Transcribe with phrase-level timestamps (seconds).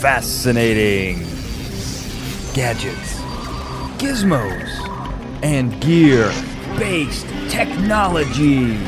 [0.00, 1.20] fascinating
[2.52, 3.14] gadgets,
[3.96, 4.68] gizmos,
[5.42, 6.28] and gear
[6.78, 8.78] based technologies.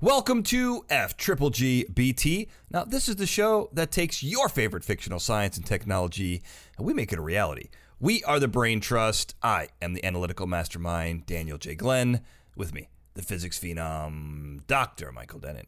[0.00, 2.48] Welcome to F Triple G BT.
[2.70, 6.42] Now, this is the show that takes your favorite fictional science and technology
[6.78, 7.68] and we make it a reality.
[8.00, 9.34] We are the Brain Trust.
[9.42, 11.74] I am the analytical mastermind, Daniel J.
[11.74, 12.22] Glenn.
[12.56, 15.12] With me, the physics phenom, Dr.
[15.12, 15.66] Michael Dennin.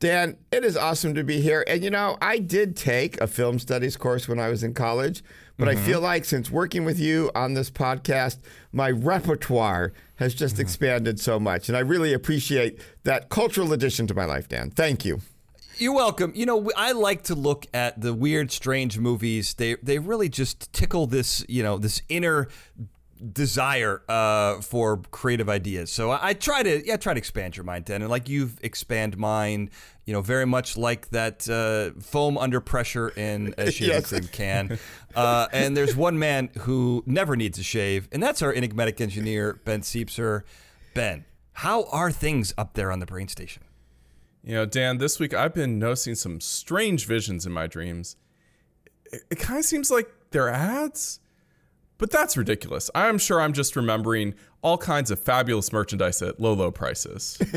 [0.00, 1.64] Dan, it is awesome to be here.
[1.66, 5.22] And you know, I did take a film studies course when I was in college,
[5.56, 5.78] but mm-hmm.
[5.78, 8.38] I feel like since working with you on this podcast,
[8.72, 10.62] my repertoire has just mm-hmm.
[10.62, 11.68] expanded so much.
[11.68, 14.70] And I really appreciate that cultural addition to my life, Dan.
[14.70, 15.20] Thank you.
[15.78, 16.32] You're welcome.
[16.34, 19.54] You know, I like to look at the weird, strange movies.
[19.54, 22.48] They they really just tickle this, you know, this inner
[23.32, 25.90] desire uh, for creative ideas.
[25.90, 28.58] So I, I, try to yeah try to expand your mind, Dan, and like you've
[28.62, 29.70] expand mine.
[30.04, 34.08] You know, very much like that uh, foam under pressure in a shaving yes.
[34.08, 34.78] cream can.
[35.14, 39.60] Uh, and there's one man who never needs a shave, and that's our enigmatic engineer
[39.64, 40.44] Ben Siepser.
[40.94, 43.64] Ben, how are things up there on the brain station?
[44.42, 48.16] You know, Dan, this week I've been noticing some strange visions in my dreams.
[49.12, 51.20] It, it kind of seems like they're ads,
[51.98, 52.90] but that's ridiculous.
[52.94, 57.38] I'm sure I'm just remembering all kinds of fabulous merchandise at low, low prices.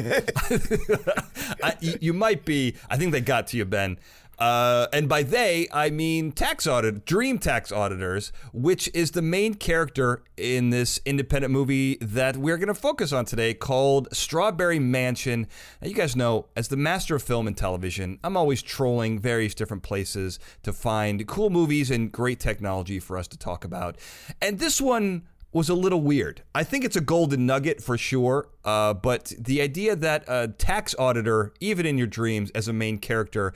[1.63, 2.75] I, you might be.
[2.89, 3.97] I think they got to you, Ben.
[4.41, 9.53] Uh, and by they, I mean tax audit, dream tax auditors, which is the main
[9.53, 15.45] character in this independent movie that we're going to focus on today called Strawberry Mansion.
[15.79, 19.53] Now, you guys know, as the master of film and television, I'm always trolling various
[19.53, 23.99] different places to find cool movies and great technology for us to talk about.
[24.41, 25.21] And this one
[25.53, 26.41] was a little weird.
[26.55, 30.95] I think it's a golden nugget for sure, uh, but the idea that a tax
[30.97, 33.53] auditor, even in your dreams, as a main character,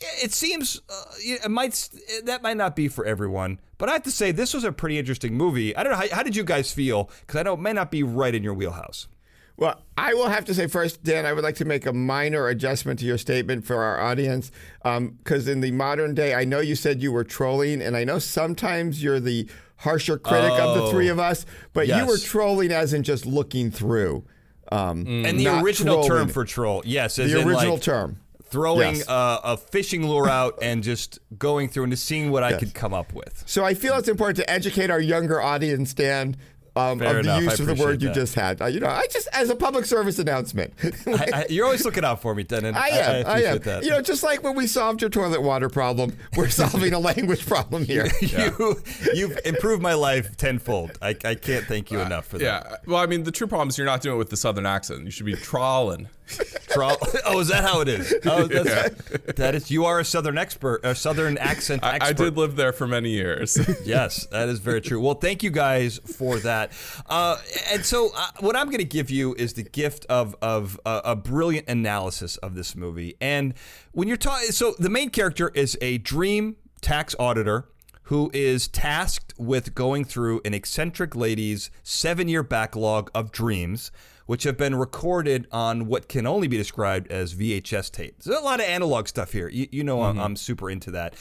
[0.00, 1.88] it seems uh, it might
[2.24, 4.98] that might not be for everyone, but I have to say this was a pretty
[4.98, 5.74] interesting movie.
[5.76, 7.90] I don't know how, how did you guys feel because I know it may not
[7.90, 9.08] be right in your wheelhouse.
[9.56, 12.46] Well, I will have to say first, Dan, I would like to make a minor
[12.46, 14.52] adjustment to your statement for our audience.
[14.84, 18.04] Because um, in the modern day, I know you said you were trolling, and I
[18.04, 22.00] know sometimes you're the harsher critic oh, of the three of us, but yes.
[22.00, 24.24] you were trolling as in just looking through.
[24.70, 26.26] Um, and the original trolling.
[26.26, 28.20] term for troll, yes, the original like, term
[28.50, 29.08] throwing yes.
[29.08, 32.54] uh, a fishing lure out and just going through and just seeing what yes.
[32.54, 33.44] I could come up with.
[33.46, 36.36] So I feel it's important to educate our younger audience, Dan,
[36.78, 38.06] um, of the use of the word that.
[38.06, 38.62] you just had.
[38.62, 40.72] Uh, you know, I just as a public service announcment.
[41.06, 42.74] I, I, you're always looking out for me, Dennin.
[42.74, 43.26] I am.
[43.26, 43.58] I, am.
[43.58, 43.84] That.
[43.84, 47.46] You know, just like when we solved your toilet water problem, we're solving a language
[47.46, 48.06] problem here.
[48.20, 48.80] you,
[49.14, 50.98] you've improved my life tenfold.
[51.02, 52.44] I, I can't thank you uh, enough for that.
[52.44, 52.76] Yeah.
[52.86, 55.04] Well, I mean, the true problem is you're not doing it with the southern accent.
[55.04, 56.08] You should be trawling.
[56.80, 58.14] Oh, is that how it is?
[58.24, 59.16] Oh, that's, yeah.
[59.34, 59.68] that is.
[59.68, 62.04] You are a southern expert, a southern accent expert.
[62.04, 63.58] I, I did live there for many years.
[63.84, 65.00] yes, that is very true.
[65.00, 66.70] Well, thank you guys for that.
[67.06, 67.38] Uh,
[67.72, 71.00] and so, uh, what I'm going to give you is the gift of of uh,
[71.04, 73.16] a brilliant analysis of this movie.
[73.20, 73.54] And
[73.92, 77.68] when you're talking, so the main character is a dream tax auditor
[78.04, 83.90] who is tasked with going through an eccentric lady's seven year backlog of dreams
[84.28, 88.26] which have been recorded on what can only be described as VHS tapes.
[88.26, 89.48] There's a lot of analog stuff here.
[89.48, 90.18] You, you know, mm-hmm.
[90.18, 91.14] I'm, I'm, super into that.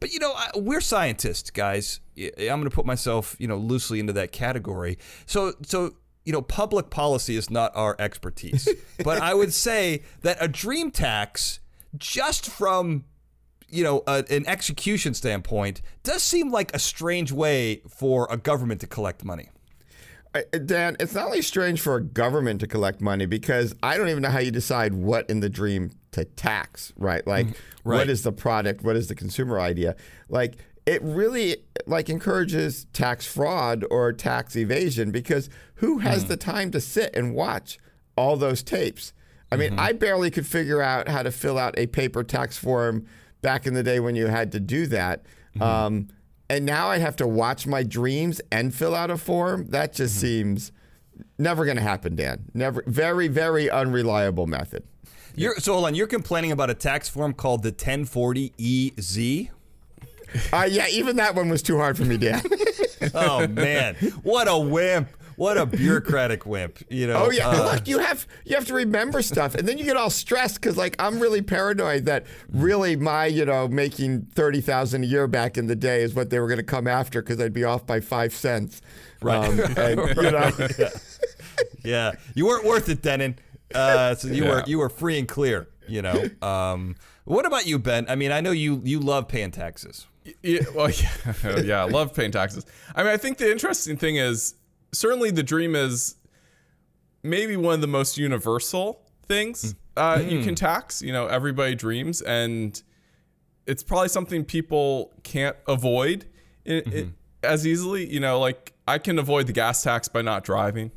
[0.00, 2.00] But, you know, I, we're scientists, guys.
[2.16, 4.96] I'm going to put myself, you know, loosely into that category.
[5.26, 8.66] So, so, you know, public policy is not our expertise.
[9.04, 11.60] but I would say that a dream tax,
[11.98, 13.04] just from
[13.68, 18.80] you know, uh, an execution standpoint, does seem like a strange way for a government
[18.80, 19.50] to collect money.
[20.64, 24.22] Dan, it's not only strange for a government to collect money because I don't even
[24.22, 27.26] know how you decide what in the dream to tax, right?
[27.26, 27.88] Like, mm-hmm.
[27.88, 27.98] right.
[27.98, 28.82] what is the product?
[28.82, 29.94] What is the consumer idea?
[30.28, 30.56] Like,
[30.86, 36.28] it really like encourages tax fraud or tax evasion because who has mm.
[36.28, 37.78] the time to sit and watch
[38.16, 39.12] all those tapes?
[39.50, 39.80] I mean, mm-hmm.
[39.80, 43.06] I barely could figure out how to fill out a paper tax form
[43.40, 45.24] back in the day when you had to do that.
[45.54, 45.62] Mm-hmm.
[45.62, 46.08] Um,
[46.48, 49.68] and now I have to watch my dreams and fill out a form.
[49.68, 50.26] That just mm-hmm.
[50.26, 50.72] seems
[51.38, 52.44] never going to happen, Dan.
[52.54, 52.82] Never.
[52.86, 54.84] Very, very unreliable method.
[55.36, 55.94] You're, so hold on.
[55.94, 59.50] You're complaining about a tax form called the 1040EZ.
[60.52, 62.42] Uh, yeah, even that one was too hard for me, Dan.
[63.14, 65.08] oh man, what a wimp!
[65.36, 67.26] What a bureaucratic wimp, you know.
[67.26, 69.96] Oh yeah, uh, look, you have you have to remember stuff, and then you get
[69.96, 75.04] all stressed because like I'm really paranoid that really my you know making thirty thousand
[75.04, 77.40] a year back in the day is what they were going to come after because
[77.40, 78.80] I'd be off by five cents,
[79.22, 79.48] right?
[79.48, 80.88] Um, and, you know, yeah.
[81.84, 82.12] yeah.
[82.34, 83.38] you weren't worth it, Dennin.
[83.74, 84.50] Uh, so you yeah.
[84.50, 85.68] were you were free and clear.
[85.86, 86.30] You know.
[86.40, 88.06] Um, what about you, Ben?
[88.08, 90.06] I mean, I know you you love paying taxes.
[90.42, 90.90] Yeah, well,
[91.44, 92.64] yeah, yeah, I love paying taxes.
[92.94, 94.54] I mean, I think the interesting thing is
[94.94, 96.16] certainly the dream is
[97.22, 100.30] maybe one of the most universal things uh, mm.
[100.30, 101.02] you can tax.
[101.02, 102.80] You know, everybody dreams, and
[103.66, 106.26] it's probably something people can't avoid
[106.64, 106.96] it, mm-hmm.
[106.96, 107.08] it,
[107.42, 108.12] as easily.
[108.12, 110.90] You know, like I can avoid the gas tax by not driving.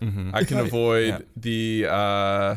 [0.00, 0.30] Mm-hmm.
[0.34, 1.18] I can avoid yeah.
[1.36, 2.56] the uh,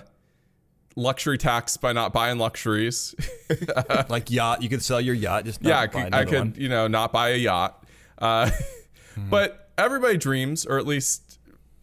[0.96, 3.16] luxury tax by not buying luxuries.
[4.10, 5.46] like yacht, you could sell your yacht.
[5.46, 7.84] Just yeah, I could, I could you know, not buy a yacht.
[8.18, 9.30] Uh, mm-hmm.
[9.30, 11.40] But everybody dreams, or at least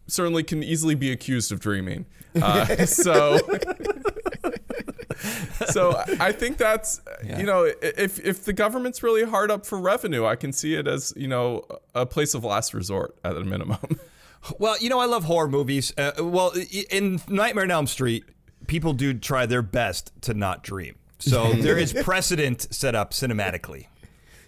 [0.07, 2.05] certainly can easily be accused of dreaming.
[2.41, 3.39] Uh, so.
[5.67, 7.39] so I think that's yeah.
[7.39, 10.87] you know if if the government's really hard up for revenue, I can see it
[10.87, 13.99] as you know a place of last resort at a minimum.
[14.59, 15.91] Well, you know I love horror movies.
[15.97, 16.53] Uh, well,
[16.91, 18.25] in Nightmare on Elm Street,
[18.67, 20.97] people do try their best to not dream.
[21.19, 23.87] So there is precedent set up cinematically.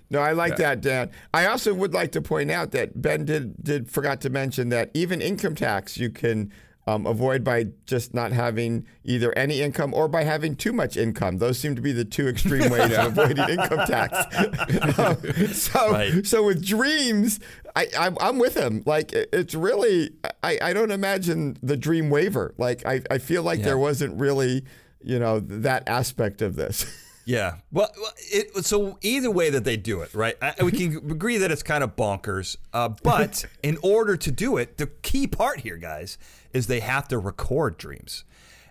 [0.10, 1.10] No, I like that, Dan.
[1.34, 4.90] I also would like to point out that Ben did did forgot to mention that
[4.94, 6.52] even income tax you can
[6.88, 11.38] um, avoid by just not having either any income or by having too much income.
[11.38, 13.06] Those seem to be the two extreme ways yeah.
[13.06, 14.98] of avoiding income tax.
[14.98, 16.26] um, so, right.
[16.26, 17.42] so with dreams,
[17.76, 18.84] I, I'm, I'm with him.
[18.86, 20.12] Like it's really,
[20.42, 22.54] I, I don't imagine the dream waiver.
[22.58, 23.66] Like I, I feel like yeah.
[23.66, 24.64] there wasn't really,
[25.04, 26.86] you know, that aspect of this.
[27.28, 27.56] Yeah.
[27.74, 27.92] Well,
[28.32, 30.38] it, so either way that they do it, right?
[30.42, 32.56] I, we can agree that it's kind of bonkers.
[32.72, 36.18] Uh, but in order to do it, the key part here, guys,
[36.54, 38.24] is they have to record dreams.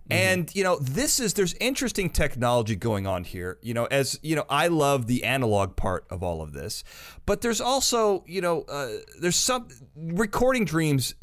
[0.09, 0.13] Mm-hmm.
[0.13, 3.59] And you know, this is there's interesting technology going on here.
[3.61, 6.83] You know, as you know, I love the analog part of all of this,
[7.27, 8.89] but there's also you know, uh,
[9.21, 11.15] there's some recording dreams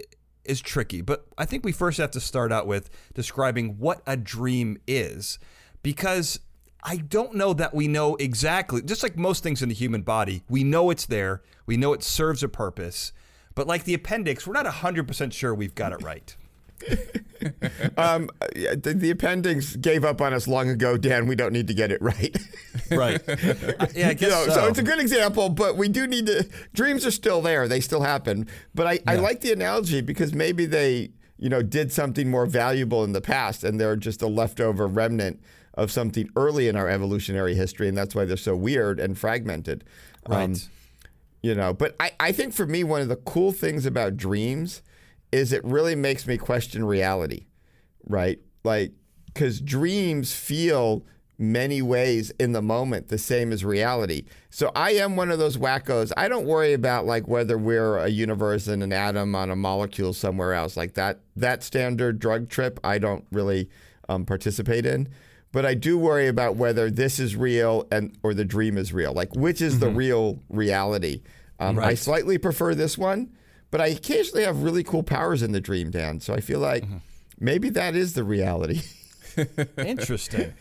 [0.45, 1.01] is tricky.
[1.01, 5.39] But I think we first have to start out with describing what a dream is,
[5.81, 6.39] because
[6.85, 10.43] I don't know that we know exactly, just like most things in the human body,
[10.49, 13.13] we know it's there, we know it serves a purpose,
[13.55, 16.35] but like the appendix, we're not 100% sure we've got it right.
[17.97, 21.27] um, the, the, appendix gave up on us long ago, Dan.
[21.27, 22.35] We don't need to get it right.
[22.91, 23.21] right.
[23.95, 24.53] yeah, I guess you know, so.
[24.53, 24.67] so.
[24.67, 26.47] it's a good example, but we do need to.
[26.73, 28.47] Dreams are still there; they still happen.
[28.75, 29.01] But I, yeah.
[29.07, 33.21] I like the analogy because maybe they, you know, did something more valuable in the
[33.21, 35.41] past, and they're just a leftover remnant
[35.75, 39.83] of something early in our evolutionary history, and that's why they're so weird and fragmented.
[40.27, 40.43] Right.
[40.43, 40.55] Um,
[41.41, 44.81] you know, but I, I think for me, one of the cool things about dreams
[45.31, 47.47] is it really makes me question reality,
[48.07, 48.39] right?
[48.63, 48.93] Like,
[49.25, 51.03] because dreams feel
[51.39, 54.23] many ways in the moment the same as reality.
[54.49, 56.11] So I am one of those wackos.
[56.15, 60.13] I don't worry about like whether we're a universe and an atom on a molecule
[60.13, 60.77] somewhere else.
[60.77, 63.69] Like that that standard drug trip, I don't really
[64.07, 65.09] um, participate in
[65.53, 69.13] but I do worry about whether this is real and or the dream is real.
[69.13, 69.85] Like which is mm-hmm.
[69.85, 71.21] the real reality?
[71.59, 71.89] Um, right.
[71.89, 73.31] I slightly prefer this one,
[73.71, 76.19] but I occasionally have really cool powers in the dream, Dan.
[76.19, 76.97] So I feel like mm-hmm.
[77.39, 78.81] maybe that is the reality.
[79.77, 80.53] Interesting.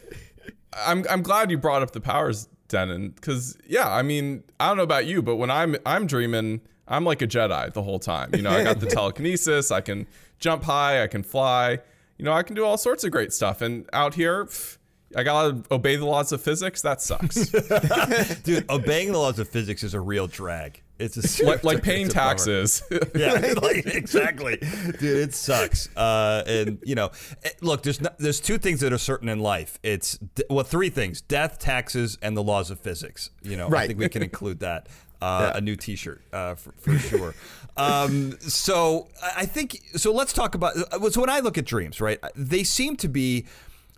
[0.74, 4.76] I'm I'm glad you brought up the powers, Dennin, because yeah, I mean I don't
[4.76, 8.34] know about you, but when I'm I'm dreaming, I'm like a Jedi the whole time.
[8.34, 10.06] You know, I got the telekinesis, I can
[10.38, 11.78] jump high, I can fly.
[12.18, 14.44] You know, I can do all sorts of great stuff, and out here.
[14.44, 14.76] Pff,
[15.16, 16.82] I gotta obey the laws of physics.
[16.82, 17.48] That sucks,
[18.42, 18.68] dude.
[18.70, 20.82] Obeying the laws of physics is a real drag.
[20.98, 22.82] It's a, like, like paying taxes.
[23.14, 24.56] yeah, like, exactly,
[25.00, 25.02] dude.
[25.02, 25.94] It sucks.
[25.96, 27.10] Uh, and you know,
[27.44, 29.78] eh, look, there's not, there's two things that are certain in life.
[29.82, 33.30] It's well, three things: death, taxes, and the laws of physics.
[33.42, 33.82] You know, right.
[33.82, 34.88] I think we can include that.
[35.20, 35.58] Uh, yeah.
[35.58, 37.32] A new T-shirt uh, for, for sure.
[37.76, 40.12] um, so I think so.
[40.12, 40.76] Let's talk about.
[40.76, 43.46] Uh, so when I look at dreams, right, they seem to be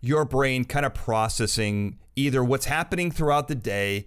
[0.04, 4.04] your brain kind of processing either what's happening throughout the day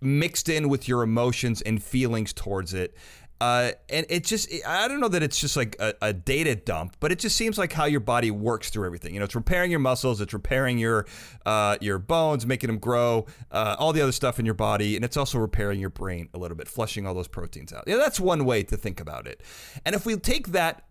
[0.00, 2.94] mixed in with your emotions and feelings towards it.
[3.40, 6.96] Uh, and it just, I don't know that it's just like a, a, data dump,
[7.00, 9.12] but it just seems like how your body works through everything.
[9.12, 11.04] You know, it's repairing your muscles, it's repairing your
[11.44, 15.04] uh, your bones, making them grow, uh, all the other stuff in your body, and
[15.04, 17.84] it's also repairing your brain a little bit, flushing all those proteins out.
[17.88, 19.42] Yeah, that's one way to think about it.
[19.84, 20.84] And if we take that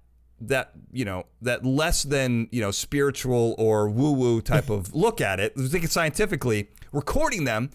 [0.47, 5.21] that you know that less than you know spiritual or woo woo type of look
[5.21, 5.55] at it.
[5.55, 6.69] Think it scientifically.
[6.91, 7.69] Recording them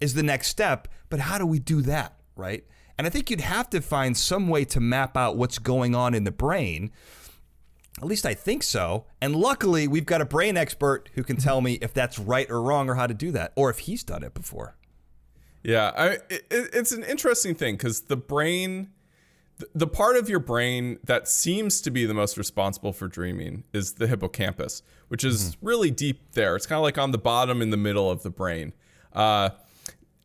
[0.00, 2.64] is the next step, but how do we do that, right?
[2.96, 6.14] And I think you'd have to find some way to map out what's going on
[6.14, 6.90] in the brain.
[7.98, 9.06] At least I think so.
[9.20, 12.62] And luckily, we've got a brain expert who can tell me if that's right or
[12.62, 14.76] wrong or how to do that, or if he's done it before.
[15.62, 18.90] Yeah, I, it, it's an interesting thing because the brain
[19.74, 23.94] the part of your brain that seems to be the most responsible for dreaming is
[23.94, 25.66] the hippocampus, which is mm-hmm.
[25.66, 26.56] really deep there.
[26.56, 28.72] It's kind of like on the bottom in the middle of the brain.
[29.12, 29.50] Uh,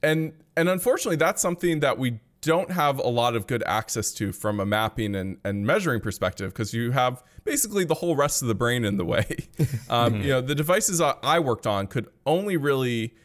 [0.02, 4.34] and and unfortunately, that's something that we don't have a lot of good access to
[4.34, 8.50] from a mapping and, and measuring perspective because you have basically the whole rest of
[8.50, 9.26] the brain in the way.
[9.90, 10.22] um, mm-hmm.
[10.22, 13.16] You know, the devices I worked on could only really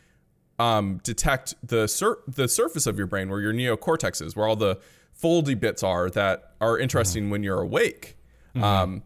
[0.58, 4.56] um, detect the sur- the surface of your brain where your neocortex is, where all
[4.56, 4.78] the
[5.20, 7.32] foldy bits are that are interesting mm-hmm.
[7.32, 8.16] when you're awake.
[8.54, 8.64] Mm-hmm.
[8.64, 9.02] Um,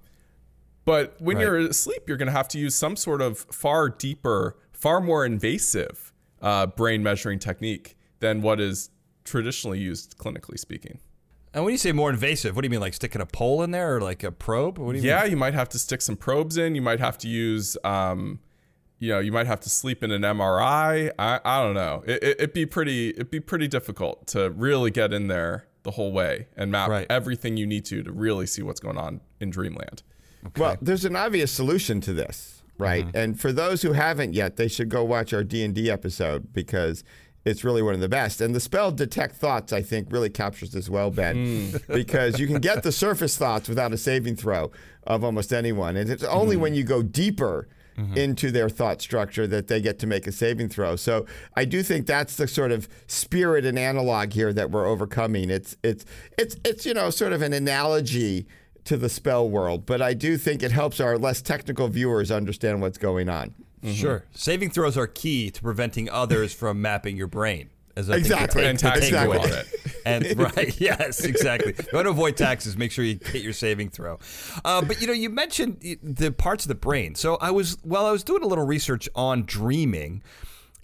[0.84, 1.44] but when right.
[1.44, 5.24] you're asleep, you're going to have to use some sort of far deeper, far more
[5.24, 8.90] invasive uh, brain measuring technique than what is
[9.24, 10.98] traditionally used clinically speaking.
[11.54, 12.80] And when you say more invasive, what do you mean?
[12.80, 14.78] Like sticking a pole in there or like a probe?
[14.78, 15.32] What do you yeah, mean?
[15.32, 16.74] you might have to stick some probes in.
[16.74, 18.40] You might have to use, um,
[18.98, 21.10] you know, you might have to sleep in an MRI.
[21.18, 22.02] I, I don't know.
[22.06, 25.92] It, it, would be pretty, it'd be pretty difficult to really get in there the
[25.92, 27.06] whole way and map right.
[27.10, 30.02] everything you need to to really see what's going on in Dreamland.
[30.46, 30.60] Okay.
[30.60, 33.06] Well, there's an obvious solution to this, right?
[33.06, 33.16] Mm-hmm.
[33.16, 36.52] And for those who haven't yet, they should go watch our D and D episode
[36.52, 37.04] because
[37.44, 38.40] it's really one of the best.
[38.40, 41.86] And the spell detect thoughts, I think, really captures this well, Ben, mm.
[41.94, 44.70] because you can get the surface thoughts without a saving throw
[45.04, 45.96] of almost anyone.
[45.96, 46.60] And it's only mm.
[46.60, 48.16] when you go deeper mm-hmm.
[48.16, 50.96] into their thought structure that they get to make a saving throw.
[50.96, 55.50] So I do think that's the sort of spirit and analog here that we're overcoming.
[55.50, 56.04] It's it's
[56.38, 58.46] it's it's you know sort of an analogy
[58.84, 62.80] to the spell world, but I do think it helps our less technical viewers understand
[62.80, 63.54] what's going on.
[63.82, 63.92] Mm-hmm.
[63.94, 64.24] Sure.
[64.32, 67.70] Saving throws are key to preventing others from mapping your brain.
[67.96, 68.64] As I exactly.
[68.64, 69.38] and tax exactly.
[69.38, 69.96] it.
[70.06, 71.74] and right, yes, exactly.
[71.76, 74.18] you want to avoid taxes, make sure you get your saving throw.
[74.64, 77.14] Uh, but you know, you mentioned the parts of the brain.
[77.14, 80.22] So I was, while I was doing a little research on dreaming.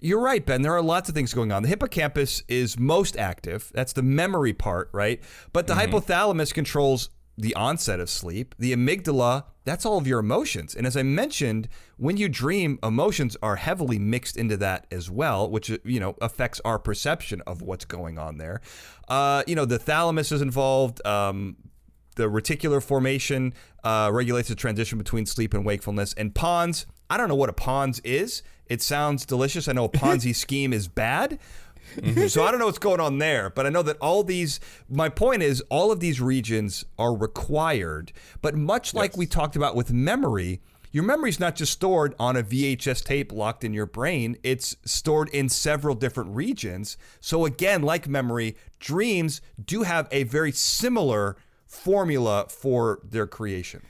[0.01, 0.61] You're right, Ben.
[0.61, 1.61] There are lots of things going on.
[1.61, 3.69] The hippocampus is most active.
[3.73, 5.21] That's the memory part, right?
[5.51, 5.93] But the mm-hmm.
[5.93, 8.53] hypothalamus controls the onset of sleep.
[8.59, 10.75] The amygdala, that's all of your emotions.
[10.75, 15.49] And as I mentioned, when you dream, emotions are heavily mixed into that as well,
[15.49, 18.61] which you know affects our perception of what's going on there.
[19.07, 21.05] Uh, you know, the thalamus is involved.
[21.07, 21.55] Um,
[22.15, 23.53] the reticular formation
[23.85, 26.13] uh, regulates the transition between sleep and wakefulness.
[26.15, 28.43] And pons, I don't know what a pons is.
[28.65, 29.69] It sounds delicious.
[29.69, 31.39] I know a Ponzi scheme is bad,
[31.97, 32.27] Mm-hmm.
[32.27, 34.59] so I don't know what's going on there, but I know that all these.
[34.89, 39.17] My point is, all of these regions are required, but much like yes.
[39.17, 40.61] we talked about with memory.
[40.91, 44.75] Your memory is not just stored on a VHS tape locked in your brain, it's
[44.85, 46.97] stored in several different regions.
[47.19, 53.83] So, again, like memory, dreams do have a very similar formula for their creation.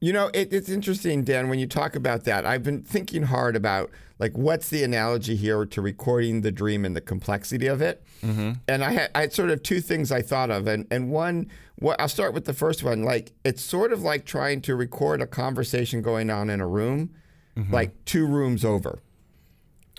[0.00, 2.46] You know, it, it's interesting, Dan, when you talk about that.
[2.46, 6.96] I've been thinking hard about like what's the analogy here to recording the dream and
[6.96, 8.02] the complexity of it.
[8.22, 8.52] Mm-hmm.
[8.68, 11.50] And I had, I had sort of two things I thought of, and and one,
[11.76, 13.02] what I'll start with the first one.
[13.02, 17.10] Like it's sort of like trying to record a conversation going on in a room,
[17.56, 17.72] mm-hmm.
[17.72, 19.00] like two rooms over.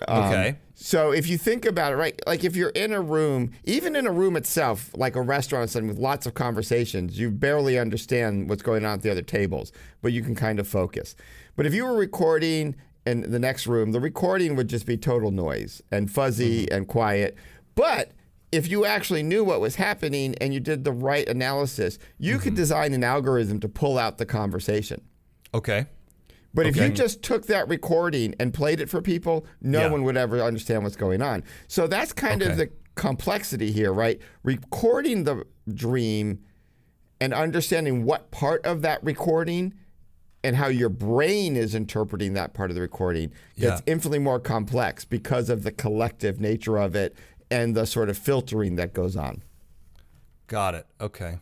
[0.08, 0.58] Um, okay.
[0.74, 4.06] So if you think about it, right, like if you're in a room, even in
[4.06, 8.48] a room itself, like a restaurant or something with lots of conversations, you barely understand
[8.48, 11.14] what's going on at the other tables, but you can kind of focus.
[11.56, 12.74] But if you were recording
[13.06, 16.74] in the next room, the recording would just be total noise and fuzzy mm-hmm.
[16.74, 17.36] and quiet.
[17.74, 18.12] But
[18.50, 22.42] if you actually knew what was happening and you did the right analysis, you mm-hmm.
[22.42, 25.02] could design an algorithm to pull out the conversation.
[25.54, 25.86] Okay.
[26.54, 26.70] But okay.
[26.70, 29.90] if you just took that recording and played it for people, no yeah.
[29.90, 31.44] one would ever understand what's going on.
[31.68, 32.52] So that's kind okay.
[32.52, 34.20] of the complexity here, right?
[34.42, 36.40] Recording the dream
[37.20, 39.74] and understanding what part of that recording
[40.44, 43.92] and how your brain is interpreting that part of the recording gets yeah.
[43.92, 47.16] infinitely more complex because of the collective nature of it
[47.50, 49.42] and the sort of filtering that goes on.
[50.48, 50.86] Got it.
[51.00, 51.38] Okay.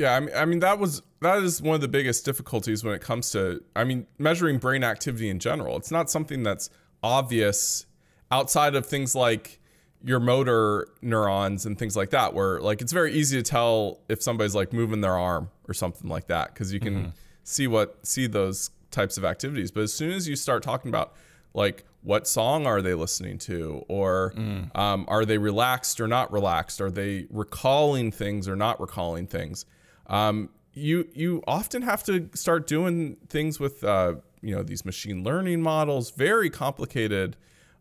[0.00, 2.94] Yeah, I mean, I mean that was that is one of the biggest difficulties when
[2.94, 5.76] it comes to I mean measuring brain activity in general.
[5.76, 6.70] It's not something that's
[7.02, 7.84] obvious
[8.30, 9.60] outside of things like
[10.02, 14.22] your motor neurons and things like that where like it's very easy to tell if
[14.22, 17.08] somebody's like moving their arm or something like that cuz you can mm-hmm.
[17.44, 19.70] see what see those types of activities.
[19.70, 21.12] But as soon as you start talking about
[21.52, 24.74] like what song are they listening to or mm.
[24.74, 29.66] um, are they relaxed or not relaxed are they recalling things or not recalling things
[30.10, 35.24] um, you you often have to start doing things with uh, you know these machine
[35.24, 37.36] learning models, very complicated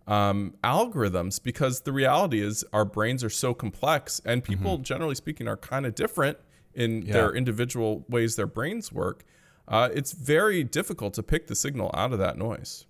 [0.08, 4.84] um, algorithms, because the reality is our brains are so complex, and people, mm-hmm.
[4.84, 6.38] generally speaking, are kind of different
[6.74, 7.14] in yeah.
[7.14, 9.26] their individual ways their brains work.
[9.68, 12.86] Uh, it's very difficult to pick the signal out of that noise.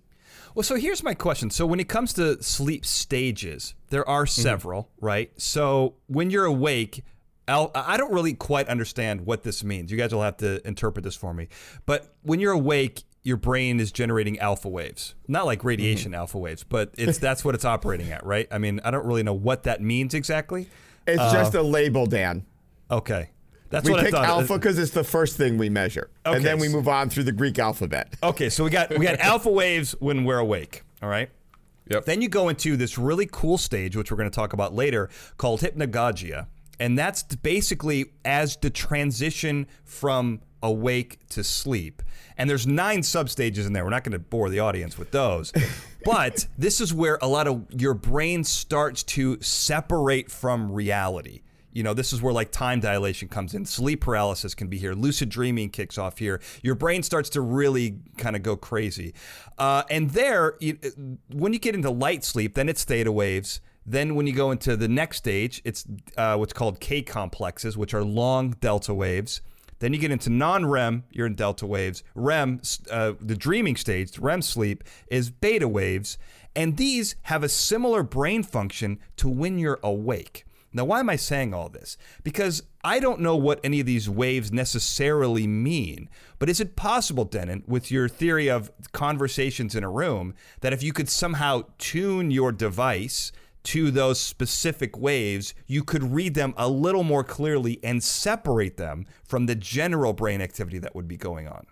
[0.54, 1.50] Well, so here's my question.
[1.50, 4.42] So when it comes to sleep stages, there are mm-hmm.
[4.42, 5.06] several, mm-hmm.
[5.06, 5.40] right?
[5.40, 7.04] So when you're awake,
[7.50, 9.90] Al, I don't really quite understand what this means.
[9.90, 11.48] You guys will have to interpret this for me.
[11.84, 15.14] But when you're awake, your brain is generating alpha waves.
[15.28, 16.20] Not like radiation Mm-hmm.
[16.20, 18.46] alpha waves, but it's that's what it's operating at, right?
[18.50, 20.68] I mean, I don't really know what that means exactly.
[21.06, 22.46] It's just a label, Dan.
[22.90, 23.30] Okay.
[23.70, 24.24] That's We what I pick thought.
[24.24, 27.22] alpha because it's the first thing we measure, Okay, and then we move on through
[27.24, 28.14] the Greek alphabet.
[28.22, 30.82] Okay, so we got we got alpha waves when we're awake.
[31.02, 31.30] All right.
[31.88, 32.04] Yep.
[32.04, 35.08] Then you go into this really cool stage, which we're going to talk about later,
[35.36, 36.46] called hypnagogia,
[36.80, 42.02] and that's basically as the transition from awake to sleep.
[42.36, 43.84] And there's nine substages in there.
[43.84, 45.52] We're not going to bore the audience with those.
[46.04, 51.42] but this is where a lot of your brain starts to separate from reality.
[51.72, 53.64] You know, this is where like time dilation comes in.
[53.64, 54.94] Sleep paralysis can be here.
[54.94, 56.40] Lucid dreaming kicks off here.
[56.62, 59.14] Your brain starts to really kind of go crazy.
[59.56, 60.78] Uh, and there, you,
[61.32, 63.60] when you get into light sleep, then it's theta waves.
[63.86, 65.84] Then when you go into the next stage, it's
[66.16, 69.40] uh, what's called K complexes, which are long delta waves.
[69.80, 72.02] Then you get into non-REM, you're in delta waves.
[72.14, 72.60] REM,
[72.90, 76.18] uh, the dreaming stage, REM sleep, is beta waves,
[76.54, 80.44] and these have a similar brain function to when you're awake.
[80.72, 81.96] Now, why am I saying all this?
[82.22, 86.08] Because I don't know what any of these waves necessarily mean.
[86.38, 90.82] But is it possible, Dennin, with your theory of conversations in a room, that if
[90.82, 93.32] you could somehow tune your device
[93.64, 99.06] to those specific waves, you could read them a little more clearly and separate them
[99.24, 101.66] from the general brain activity that would be going on?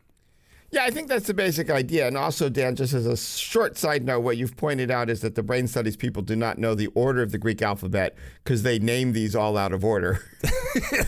[0.71, 2.07] Yeah, I think that's the basic idea.
[2.07, 5.35] And also, Dan, just as a short side note, what you've pointed out is that
[5.35, 8.15] the brain studies people do not know the order of the Greek alphabet
[8.45, 10.25] because they name these all out of order.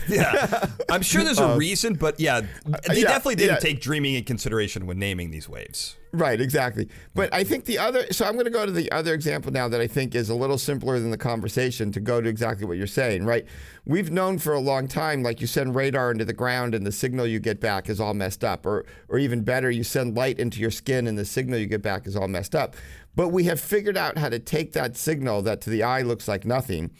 [0.07, 3.59] Yeah, I'm sure there's a um, reason, but yeah, they yeah, definitely didn't yeah.
[3.59, 5.95] take dreaming in consideration when naming these waves.
[6.13, 6.89] Right, exactly.
[7.15, 9.69] But I think the other, so I'm going to go to the other example now
[9.69, 12.75] that I think is a little simpler than the conversation to go to exactly what
[12.75, 13.45] you're saying, right?
[13.85, 16.91] We've known for a long time, like you send radar into the ground and the
[16.91, 18.65] signal you get back is all messed up.
[18.65, 21.81] Or, or even better, you send light into your skin and the signal you get
[21.81, 22.75] back is all messed up.
[23.15, 26.27] But we have figured out how to take that signal that to the eye looks
[26.27, 26.91] like nothing,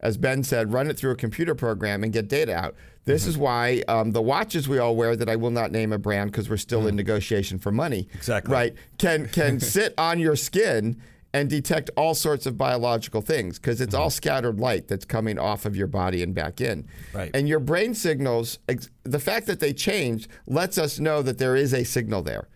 [0.00, 2.74] as Ben said, run it through a computer program and get data out.
[3.04, 5.98] This is why um, the watches we all wear that I will not name a
[5.98, 8.08] brand because we're still in negotiation for money.
[8.14, 8.52] Exactly.
[8.52, 8.74] Right.
[8.98, 11.00] Can can sit on your skin
[11.32, 15.64] and detect all sorts of biological things because it's all scattered light that's coming off
[15.64, 16.86] of your body and back in.
[17.12, 17.30] Right.
[17.34, 21.54] And your brain signals, ex- the fact that they changed lets us know that there
[21.54, 22.48] is a signal there.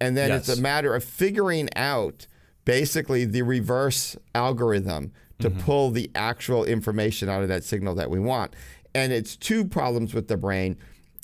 [0.00, 2.26] And then it's a matter of figuring out
[2.64, 5.60] basically the reverse algorithm to mm-hmm.
[5.60, 8.54] pull the actual information out of that signal that we want.
[8.94, 10.76] And it's two problems with the brain.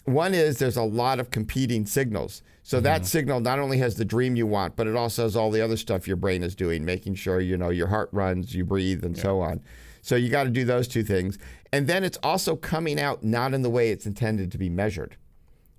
[0.05, 2.42] One is there's a lot of competing signals.
[2.64, 3.07] So that mm-hmm.
[3.07, 5.77] signal not only has the dream you want, but it also has all the other
[5.77, 9.16] stuff your brain is doing, making sure you know your heart runs, you breathe, and
[9.16, 9.61] so on.
[10.03, 11.38] So you got to do those two things.
[11.72, 15.16] And then it's also coming out not in the way it's intended to be measured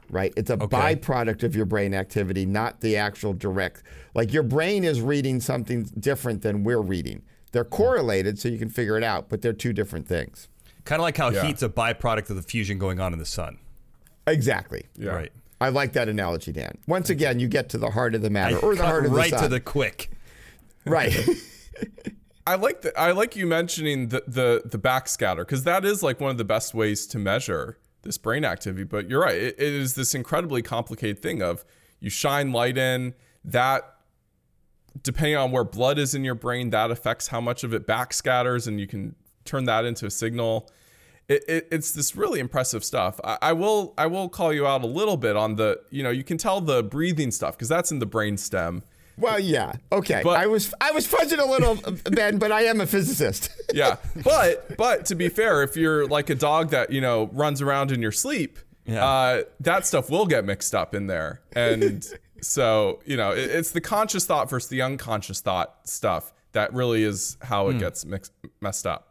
[0.10, 0.34] right?
[0.38, 3.84] It's a byproduct of your brain activity, not the actual direct.
[4.13, 7.24] Like your brain is reading something different than we're reading.
[7.54, 10.50] They're correlated, so you can figure it out, but they're two different things.
[10.84, 11.46] Kind of like how Yeah.
[11.46, 13.58] heat's a byproduct of the fusion going on in the sun.
[14.28, 14.88] Exactly.
[14.98, 15.12] Yeah.
[15.12, 15.32] Right.
[15.62, 16.78] I like that analogy, Dan.
[16.88, 19.06] Once again, you get to the heart of the matter, I or the cut heart
[19.06, 19.44] of the right sun.
[19.44, 20.12] to the quick.
[20.86, 21.16] right.
[22.46, 26.20] I like the, I like you mentioning the the the backscatter because that is like
[26.20, 28.84] one of the best ways to measure this brain activity.
[28.84, 31.63] But you're right; it, it is this incredibly complicated thing of
[32.02, 33.13] you shine light in
[33.46, 33.92] that,
[35.01, 38.67] depending on where blood is in your brain, that affects how much of it backscatters,
[38.67, 40.69] and you can turn that into a signal.
[41.29, 43.19] It, it, it's this really impressive stuff.
[43.23, 46.10] I, I will I will call you out a little bit on the you know
[46.12, 48.84] you can tell the breathing stuff because that's in the brain stem.
[49.17, 49.73] well, yeah.
[49.91, 50.21] Okay.
[50.23, 51.77] But- I was I was fudging a little,
[52.12, 53.49] Ben, but I am a physicist.
[53.73, 57.62] yeah but but to be fair if you're like a dog that you know runs
[57.62, 59.03] around in your sleep Yeah.
[59.06, 62.06] uh, that stuff will get mixed up in there and
[62.43, 67.03] so you know it, it's the conscious thought versus the unconscious thought stuff that really
[67.03, 69.08] is how it gets mixed messed up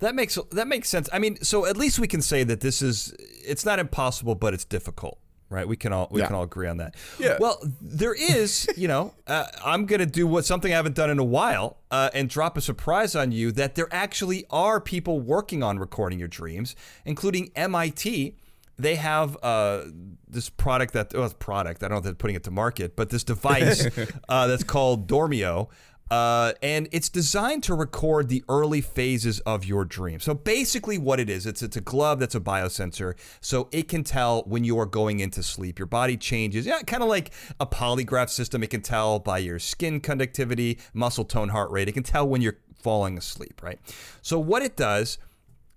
[0.00, 1.08] That makes that makes sense.
[1.12, 3.14] I mean, so at least we can say that this is
[3.52, 5.66] it's not impossible, but it's difficult, right?
[5.66, 6.26] We can all we Yeah.
[6.26, 6.94] can all agree on that.
[7.18, 7.38] Yeah.
[7.40, 11.18] Well, there is, you know, uh, I'm gonna do what something I haven't done in
[11.18, 15.62] a while, uh, and drop a surprise on you that there actually are people working
[15.62, 16.74] on recording your dreams,
[17.06, 18.36] including MIT.
[18.76, 19.82] They have uh,
[20.28, 21.82] this product that well, it's product.
[21.82, 23.86] I don't know if they're putting it to market, but this device
[24.28, 25.68] uh, that's called Dormio.
[26.10, 30.20] Uh, and it's designed to record the early phases of your dream.
[30.20, 34.04] So basically, what it is, it's it's a glove that's a biosensor, so it can
[34.04, 35.78] tell when you are going into sleep.
[35.78, 38.62] Your body changes, yeah, kind of like a polygraph system.
[38.62, 41.88] It can tell by your skin conductivity, muscle tone, heart rate.
[41.88, 43.80] It can tell when you're falling asleep, right?
[44.20, 45.16] So what it does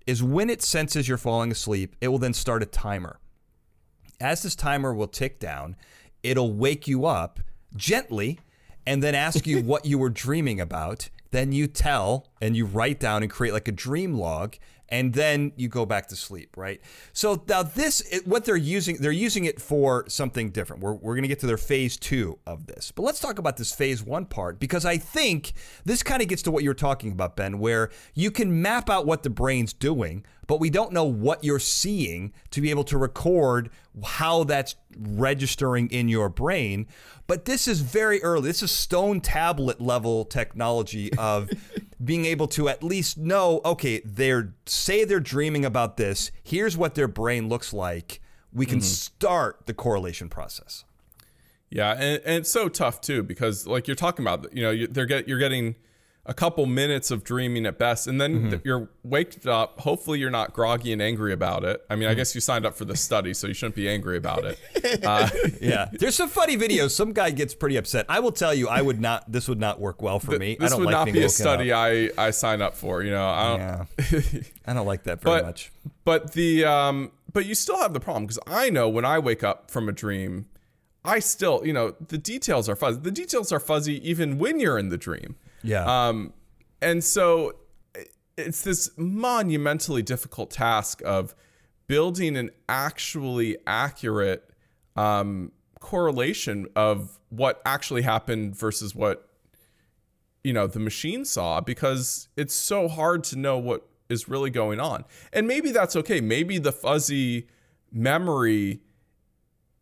[0.08, 3.20] is when it senses you're falling asleep, it will then start a timer.
[4.18, 5.76] As this timer will tick down,
[6.22, 7.40] it'll wake you up
[7.76, 8.38] gently
[8.86, 11.10] and then ask you what you were dreaming about.
[11.30, 14.56] Then you tell and you write down and create like a dream log
[14.88, 16.80] and then you go back to sleep, right?
[17.12, 20.82] So now this, what they're using, they're using it for something different.
[20.82, 23.56] We're, we're going to get to their phase two of this, but let's talk about
[23.56, 25.52] this phase one part because I think
[25.84, 28.88] this kind of gets to what you were talking about, Ben, where you can map
[28.88, 32.84] out what the brain's doing, but we don't know what you're seeing to be able
[32.84, 33.70] to record
[34.02, 36.86] how that's registering in your brain.
[37.26, 38.48] But this is very early.
[38.48, 41.50] This is stone tablet level technology of
[42.02, 46.30] being able to at least know, okay, they're say they're dreaming about this.
[46.42, 48.20] Here's what their brain looks like.
[48.52, 48.84] We can mm-hmm.
[48.84, 50.84] start the correlation process.
[51.70, 54.86] Yeah, and, and, it's so tough too because like you're talking about, you know, you,
[54.86, 55.76] they're get you're getting
[56.28, 58.56] a couple minutes of dreaming at best, and then mm-hmm.
[58.62, 59.80] you're waked up.
[59.80, 61.82] Hopefully, you're not groggy and angry about it.
[61.88, 62.10] I mean, mm-hmm.
[62.10, 64.58] I guess you signed up for the study, so you shouldn't be angry about it.
[65.08, 65.28] Uh,
[65.60, 66.90] yeah, there's some funny videos.
[66.90, 68.06] Some guy gets pretty upset.
[68.08, 69.30] I will tell you, I would not.
[69.30, 70.56] This would not work well for me.
[70.58, 73.02] This I don't would like not be a study I I sign up for.
[73.02, 73.60] You know, I don't.
[73.60, 74.40] Yeah.
[74.66, 75.70] I don't like that very but, much.
[76.04, 79.44] But the um, but you still have the problem because I know when I wake
[79.44, 80.46] up from a dream.
[81.04, 83.00] I still, you know, the details are fuzzy.
[83.00, 85.36] The details are fuzzy even when you're in the dream.
[85.62, 86.08] Yeah.
[86.08, 86.32] Um,
[86.80, 87.54] and so
[88.36, 91.34] it's this monumentally difficult task of
[91.86, 94.48] building an actually accurate
[94.96, 99.28] um, correlation of what actually happened versus what
[100.44, 104.80] you know the machine saw because it's so hard to know what is really going
[104.80, 107.46] on and maybe that's okay maybe the fuzzy
[107.92, 108.80] memory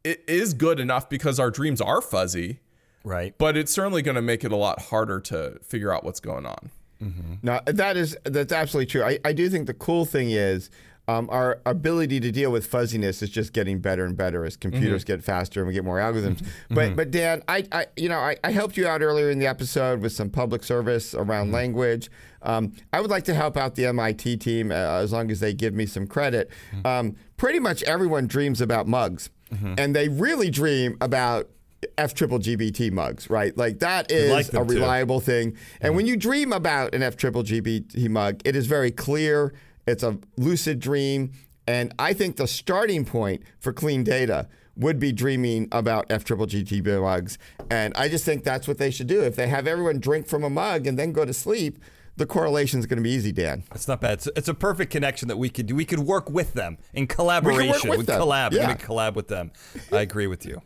[0.02, 2.60] it is good enough because our dreams are fuzzy
[3.06, 6.20] right but it's certainly going to make it a lot harder to figure out what's
[6.20, 6.70] going on
[7.02, 7.34] Mm-hmm.
[7.42, 9.02] Now that is that's absolutely true.
[9.02, 10.70] I, I do think the cool thing is
[11.08, 15.04] um, our ability to deal with fuzziness is just getting better and better as computers
[15.04, 15.18] mm-hmm.
[15.18, 16.38] get faster and we get more algorithms.
[16.38, 16.74] Mm-hmm.
[16.74, 16.96] But mm-hmm.
[16.96, 20.00] but Dan, I, I you know I, I, helped you out earlier in the episode
[20.00, 21.54] with some public service around mm-hmm.
[21.54, 22.10] language.
[22.42, 25.52] Um, I would like to help out the MIT team uh, as long as they
[25.52, 26.50] give me some credit.
[26.72, 26.86] Mm-hmm.
[26.86, 29.30] Um, pretty much everyone dreams about mugs,
[29.78, 31.48] and they really dream about
[31.98, 33.56] F triple GBT mugs, right?
[33.56, 35.26] Like that is like a reliable too.
[35.26, 35.56] thing.
[35.80, 39.54] And mm when you dream about an F triple GBT mug, it is very clear.
[39.86, 41.32] It's a lucid dream.
[41.66, 46.46] And I think the starting point for clean data would be dreaming about F triple
[46.46, 47.38] GT mugs.
[47.70, 49.22] And I just think that's what they should do.
[49.22, 51.78] If they have everyone drink from a mug and then go to sleep,
[52.16, 53.64] the correlation is going to be easy, Dan.
[53.74, 54.14] It's not bad.
[54.14, 55.74] It's, it's, a perfect connection that we could do.
[55.74, 57.90] We could work with them in collaboration.
[57.90, 58.52] We, we collab.
[58.52, 58.68] Yeah.
[58.68, 59.52] We collab with them.
[59.92, 60.62] I agree with you.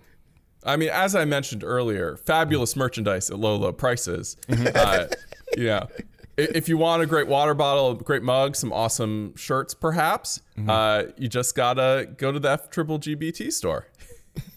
[0.65, 4.37] I mean, as I mentioned earlier, fabulous merchandise at low, low prices.
[4.49, 4.69] Mm-hmm.
[4.75, 5.07] uh,
[5.57, 5.87] yeah.
[6.37, 10.71] If you want a great water bottle, a great mug, some awesome shirts, perhaps, mm-hmm.
[10.71, 13.89] uh, you just gotta go to the F Triple GBT store.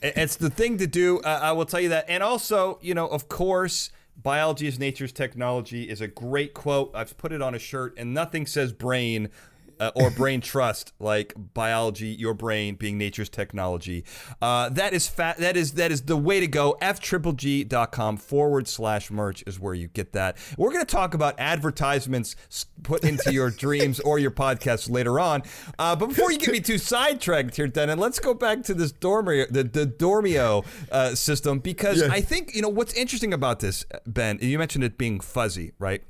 [0.02, 1.20] it's the thing to do.
[1.20, 2.06] Uh, I will tell you that.
[2.08, 6.92] And also, you know, of course, biology is nature's technology is a great quote.
[6.94, 9.30] I've put it on a shirt, and nothing says brain
[9.80, 14.06] uh, or brain trust, like biology, your brain being nature's technology.
[14.42, 15.38] Uh, that is fat.
[15.38, 16.78] That is that is the way to go.
[16.82, 20.38] F-triple-G.com forward slash merch is where you get that.
[20.58, 22.36] We're going to talk about advertisements
[22.84, 25.44] put into your dreams or your podcasts later on.
[25.80, 28.92] Uh, but before you get me too sidetracked here, Dennin, let's go back to this
[28.92, 32.10] Dormio, the, the Dormio uh, system because yeah.
[32.12, 34.40] I think you know what's interesting about this, Ben.
[34.42, 36.04] You mentioned it being fuzzy, right?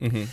[0.00, 0.24] Mm-hmm.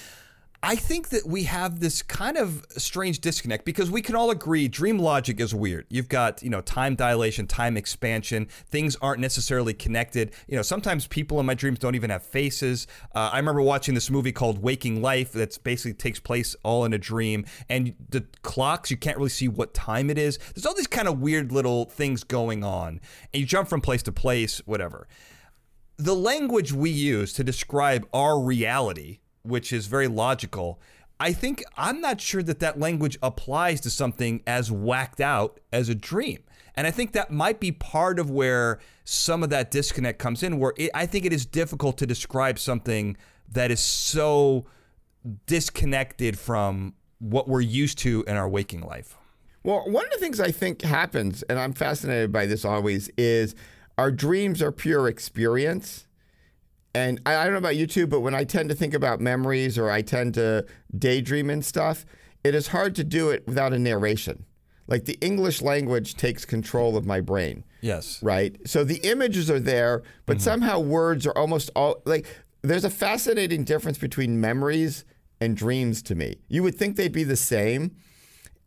[0.61, 4.67] I think that we have this kind of strange disconnect because we can all agree
[4.67, 5.85] dream logic is weird.
[5.89, 8.49] You've got, you know, time dilation, time expansion.
[8.69, 10.33] Things aren't necessarily connected.
[10.47, 12.87] You know, sometimes people in my dreams don't even have faces.
[13.15, 16.91] Uh, I remember watching this movie called Waking Life that's basically takes place all in
[16.91, 17.45] a dream.
[17.69, 20.39] And the clocks, you can't really see what time it is.
[20.55, 22.99] There's all these kind of weird little things going on.
[23.33, 25.07] And you jump from place to place, whatever.
[25.95, 30.79] The language we use to describe our reality which is very logical.
[31.19, 35.89] I think I'm not sure that that language applies to something as whacked out as
[35.89, 36.39] a dream.
[36.75, 40.59] And I think that might be part of where some of that disconnect comes in,
[40.59, 43.17] where it, I think it is difficult to describe something
[43.51, 44.65] that is so
[45.45, 49.17] disconnected from what we're used to in our waking life.
[49.63, 53.55] Well, one of the things I think happens, and I'm fascinated by this always, is
[53.97, 56.07] our dreams are pure experience
[56.93, 59.19] and I, I don't know about you too, but when I tend to think about
[59.19, 60.65] memories or I tend to
[60.97, 62.05] daydream and stuff,
[62.43, 64.45] it is hard to do it without a narration.
[64.87, 67.63] Like the English language takes control of my brain.
[67.81, 68.21] Yes.
[68.23, 68.57] Right?
[68.65, 70.43] So the images are there, but mm-hmm.
[70.43, 72.25] somehow words are almost all like
[72.61, 75.05] there's a fascinating difference between memories
[75.39, 76.37] and dreams to me.
[76.47, 77.95] You would think they'd be the same.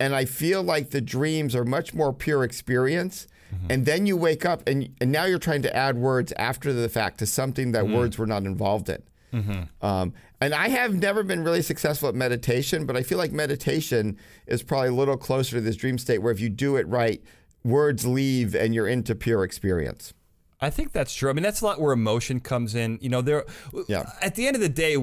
[0.01, 3.27] And I feel like the dreams are much more pure experience.
[3.53, 3.67] Mm-hmm.
[3.71, 6.89] And then you wake up and, and now you're trying to add words after the
[6.89, 7.95] fact to something that mm-hmm.
[7.95, 9.03] words were not involved in.
[9.33, 9.85] Mm-hmm.
[9.85, 14.19] Um, and I have never been really successful at meditation, but I feel like meditation
[14.47, 17.23] is probably a little closer to this dream state where if you do it right,
[17.65, 20.13] words leave and you're into pure experience.
[20.61, 21.29] I think that's true.
[21.29, 22.99] I mean, that's a lot where emotion comes in.
[23.03, 23.45] You know, there.
[23.89, 24.05] Yeah.
[24.21, 24.97] At the end of the day,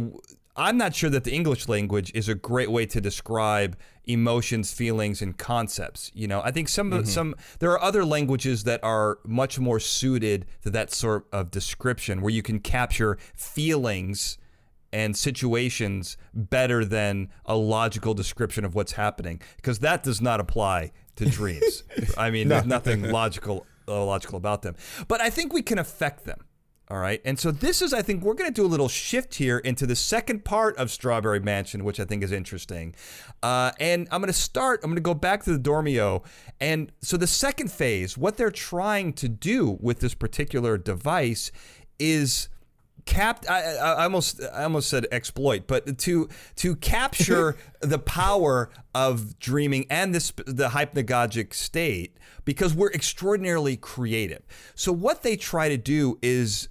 [0.60, 5.22] I'm not sure that the English language is a great way to describe emotions, feelings,
[5.22, 6.12] and concepts.
[6.14, 7.06] You know, I think some mm-hmm.
[7.06, 12.22] some there are other languages that are much more suited to that sort of description,
[12.22, 14.38] where you can capture feelings
[14.92, 20.92] and situations better than a logical description of what's happening, because that does not apply
[21.16, 21.84] to dreams.
[22.18, 22.56] I mean, no.
[22.56, 24.76] there's nothing logical uh, logical about them,
[25.08, 26.44] but I think we can affect them.
[26.92, 27.22] All right.
[27.24, 29.86] And so this is, I think, we're going to do a little shift here into
[29.86, 32.96] the second part of Strawberry Mansion, which I think is interesting.
[33.44, 36.24] Uh, and I'm going to start, I'm going to go back to the Dormio.
[36.60, 41.52] And so the second phase, what they're trying to do with this particular device
[42.00, 42.50] is
[43.06, 49.40] cap I, I, almost I almost said exploit, but to to capture the power of
[49.40, 54.44] dreaming and this the hypnagogic state because we're extraordinarily creative.
[54.76, 56.70] So what they try to do is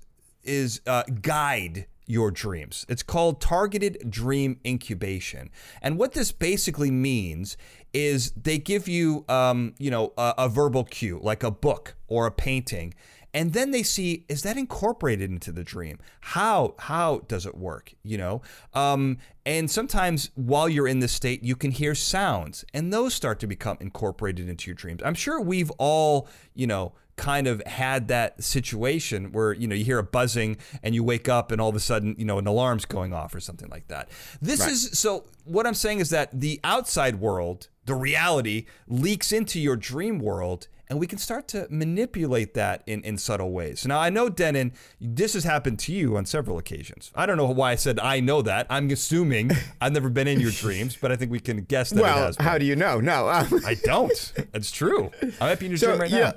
[0.49, 2.87] is uh, guide your dreams.
[2.89, 5.51] It's called targeted dream incubation.
[5.83, 7.57] And what this basically means
[7.93, 12.27] is they give you, um, you know, a, a verbal cue, like a book or
[12.27, 12.95] a painting,
[13.35, 17.95] and then they see is that incorporated into the dream how how does it work
[18.03, 18.43] you know
[18.75, 23.39] um, and sometimes while you're in this state you can hear sounds and those start
[23.41, 28.09] to become incorporated into your dreams i'm sure we've all you know kind of had
[28.09, 31.69] that situation where you know you hear a buzzing and you wake up and all
[31.69, 34.09] of a sudden you know an alarm's going off or something like that.
[34.41, 34.71] This right.
[34.71, 39.77] is so what I'm saying is that the outside world, the reality leaks into your
[39.77, 43.87] dream world and we can start to manipulate that in, in subtle ways.
[43.87, 47.13] Now, I know, Dennin, this has happened to you on several occasions.
[47.15, 48.67] I don't know why I said I know that.
[48.71, 52.01] I'm assuming I've never been in your dreams, but I think we can guess that
[52.01, 52.39] it does.
[52.39, 53.01] well, how do you know?
[53.01, 53.29] No.
[53.29, 54.33] Um, I don't.
[54.55, 55.11] It's true.
[55.41, 56.19] I might be in your so, dream right yeah.
[56.19, 56.35] now.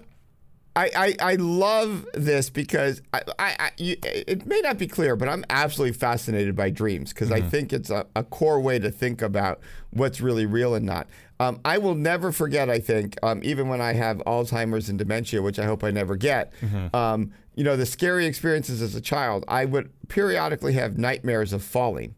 [0.75, 5.17] I, I, I love this because I, I, I you, it may not be clear,
[5.17, 7.45] but I'm absolutely fascinated by dreams because mm-hmm.
[7.45, 9.59] I think it's a, a, core way to think about
[9.89, 11.07] what's really real and not.
[11.41, 15.41] Um, I will never forget, I think, um, even when I have Alzheimer's and dementia,
[15.41, 16.95] which I hope I never get, mm-hmm.
[16.95, 21.63] um, you know, the scary experiences as a child, I would periodically have nightmares of
[21.63, 22.13] falling.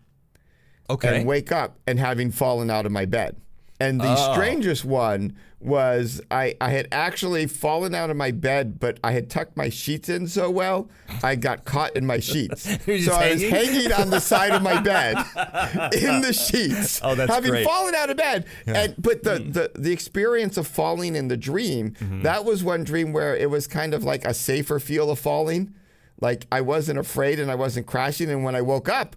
[0.89, 1.19] Okay.
[1.19, 3.37] And wake up and having fallen out of my bed.
[3.83, 4.33] And the oh.
[4.33, 9.29] strangest one was I, I had actually fallen out of my bed, but I had
[9.29, 10.89] tucked my sheets in so well,
[11.23, 12.63] I got caught in my sheets.
[13.05, 15.17] so I was hanging on the side of my bed
[15.93, 16.99] in the sheets.
[17.03, 17.65] Oh, that's having great.
[17.65, 18.45] fallen out of bed.
[18.67, 18.83] Yeah.
[18.83, 22.21] And but the, the the experience of falling in the dream, mm-hmm.
[22.23, 25.73] that was one dream where it was kind of like a safer feel of falling.
[26.19, 28.29] Like I wasn't afraid and I wasn't crashing.
[28.29, 29.15] And when I woke up,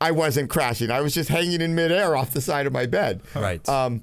[0.00, 0.90] I wasn't crashing.
[0.90, 3.22] I was just hanging in midair off the side of my bed.
[3.34, 3.66] Right.
[3.68, 4.02] Um,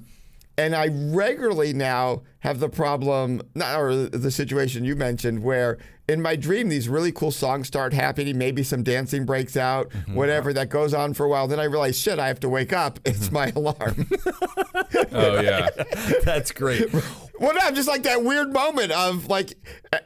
[0.56, 6.36] and I regularly now have the problem, or the situation you mentioned, where in my
[6.36, 8.36] dream these really cool songs start happening.
[8.38, 10.14] Maybe some dancing breaks out, mm-hmm.
[10.14, 11.48] whatever that goes on for a while.
[11.48, 13.00] Then I realize, shit, I have to wake up.
[13.14, 14.08] It's my alarm.
[15.12, 15.68] oh yeah,
[16.24, 16.92] that's great.
[17.38, 19.54] Well, no, just like that weird moment of like,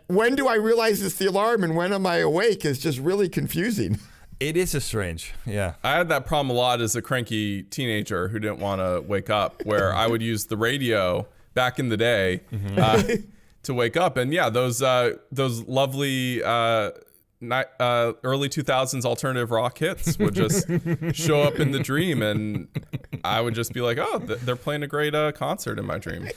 [0.09, 3.29] when do I realize it's the alarm and when am I awake is just really
[3.29, 3.99] confusing.
[4.41, 5.75] It is a strange, yeah.
[5.83, 9.31] I had that problem a lot as a cranky teenager who didn't want to wake
[9.31, 12.79] up, where I would use the radio back in the day mm-hmm.
[12.79, 13.17] uh,
[13.65, 16.93] to wake up, and yeah, those uh, those lovely uh,
[17.41, 20.67] ni- uh, early two thousands alternative rock hits would just
[21.13, 22.69] show up in the dream, and
[23.25, 25.99] I would just be like, oh, th- they're playing a great uh, concert in my
[25.99, 26.29] dream.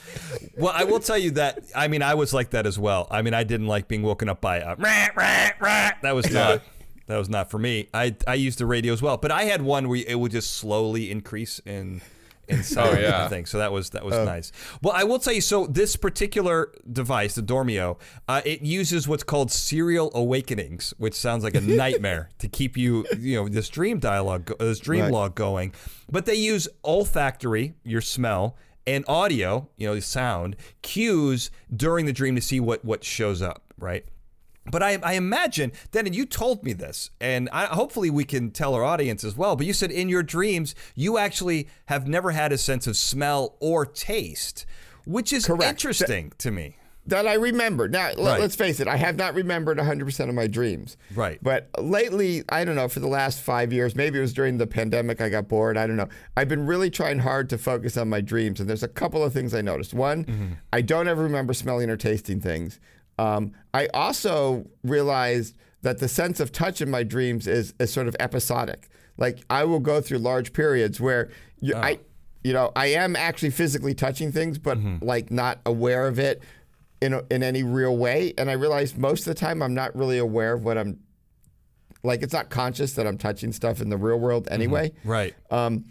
[0.57, 1.59] Well, I will tell you that.
[1.75, 3.07] I mean, I was like that as well.
[3.11, 5.91] I mean, I didn't like being woken up by a rah, rah, rah.
[6.01, 6.63] That was not.
[7.11, 7.89] That was not for me.
[7.93, 10.53] I I used the radio as well, but I had one where it would just
[10.53, 12.01] slowly increase in
[12.47, 12.97] in sound.
[12.97, 13.27] Oh, yeah.
[13.27, 13.45] thing.
[13.45, 14.53] So that was that was uh, nice.
[14.81, 15.41] Well, I will tell you.
[15.41, 21.43] So this particular device, the Dormio, uh, it uses what's called serial awakenings, which sounds
[21.43, 25.11] like a nightmare to keep you, you know, this dream dialogue, this dream right.
[25.11, 25.73] log going.
[26.09, 28.55] But they use olfactory, your smell,
[28.87, 33.41] and audio, you know, the sound cues during the dream to see what what shows
[33.41, 33.73] up.
[33.77, 34.05] Right.
[34.69, 38.75] But I, I imagine, Dennin, you told me this, and I, hopefully we can tell
[38.75, 39.55] our audience as well.
[39.55, 43.57] But you said in your dreams, you actually have never had a sense of smell
[43.59, 44.65] or taste,
[45.05, 45.63] which is Correct.
[45.63, 46.75] interesting to me.
[47.07, 47.89] that I remember.
[47.89, 48.17] Now, Right.
[48.19, 50.95] let, us face it, I have not remembered 100% of my dreams.
[51.15, 51.39] Right.
[51.41, 54.67] But lately, I don't know, for the last five years, maybe it was during the
[54.67, 55.75] pandemic, I got bored.
[55.77, 56.07] I don't know.
[56.37, 58.59] I've been really trying hard to focus on my dreams.
[58.59, 59.95] And there's a couple of things I noticed.
[59.95, 60.53] One, Mm-hmm.
[60.71, 62.79] I don't ever remember smelling or tasting things.
[63.21, 68.07] Um, I also realized that the sense of touch in my dreams is, is sort
[68.07, 68.89] of episodic.
[69.17, 71.29] Like I will go through large periods where
[71.59, 71.99] you, I,
[72.43, 76.41] you know, I am actually physically touching things, but like not aware of it
[76.99, 78.33] in a, in any real way.
[78.39, 80.99] And I realized most of the time I'm not really aware of what I'm
[82.03, 82.23] like.
[82.23, 84.91] It's not conscious that I'm touching stuff in the real world anyway.
[85.03, 85.35] Right.
[85.51, 85.85] Um,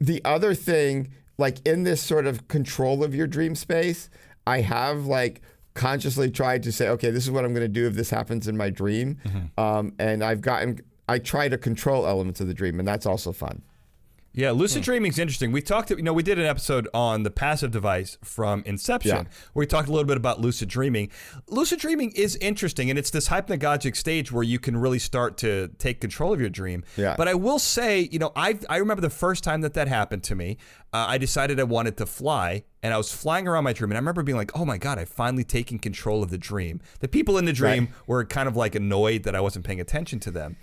[0.00, 4.08] the other thing, like in this sort of control of your dream space,
[4.46, 5.42] I have like
[5.74, 8.48] consciously tried to say, okay, this is what I'm going to do if this happens
[8.48, 9.18] in my dream.
[9.56, 13.32] Um, and I've gotten, I try to control elements of the dream, and that's also
[13.32, 13.62] fun.
[14.32, 15.50] Yeah, lucid dreaming is interesting.
[15.50, 19.22] We talked, you know, we did an episode on the passive device from Inception, Yeah.
[19.54, 21.10] where we talked a little bit about lucid dreaming.
[21.48, 25.68] Lucid dreaming is interesting, and it's this hypnagogic stage where you can really start to
[25.78, 26.84] take control of your dream.
[26.96, 27.16] Yeah.
[27.18, 30.22] But I will say, you know, I I remember the first time that that happened
[30.24, 30.58] to me.
[30.92, 33.96] Uh, I decided I wanted to fly, and I was flying around my dream, and
[33.98, 37.08] I remember being like, "Oh my god, I've finally taken control of the dream." The
[37.08, 37.92] people in the dream Right.
[38.08, 40.56] were kind of like annoyed that I wasn't paying attention to them.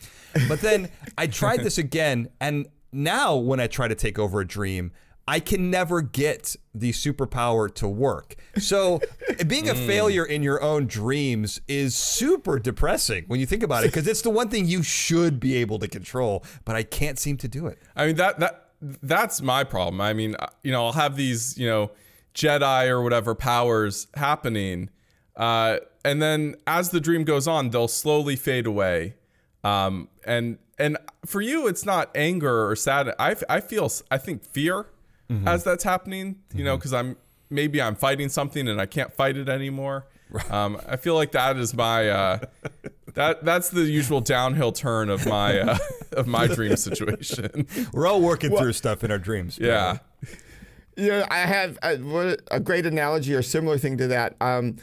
[0.47, 4.47] But then I tried this again, and now when I try to take over a
[4.47, 4.91] dream,
[5.27, 8.35] I can never get the superpower to work.
[8.57, 9.01] So
[9.47, 13.87] being a failure in your own dreams is super depressing when you think about it,
[13.87, 17.35] because it's the one thing you should be able to control, but I can't seem
[17.37, 17.79] to do it.
[17.95, 19.99] I mean that that that's my problem.
[19.99, 21.91] I mean, uh, you know, I'll have these, you know,
[22.33, 24.89] Jedi or whatever powers happening,
[25.35, 29.15] uh, and then as the dream goes on, they'll slowly fade away.
[29.63, 33.15] Um, and and for you, it's not anger or sadness.
[33.19, 34.87] I feel I think fear
[35.45, 36.37] as that's happening.
[36.53, 37.17] You know, because I'm
[37.49, 40.05] maybe I'm fighting something and I can't fight it anymore.
[40.49, 42.39] Um, I feel like that is my uh,
[43.13, 45.77] that that's the usual downhill turn of my uh,
[46.11, 47.67] of my dream situation.
[47.93, 49.57] We're all working through stuff in our dreams.
[49.59, 49.99] Yeah.
[50.99, 54.35] Yeah, I have a, a great analogy or similar thing to that.
[54.41, 54.77] Um,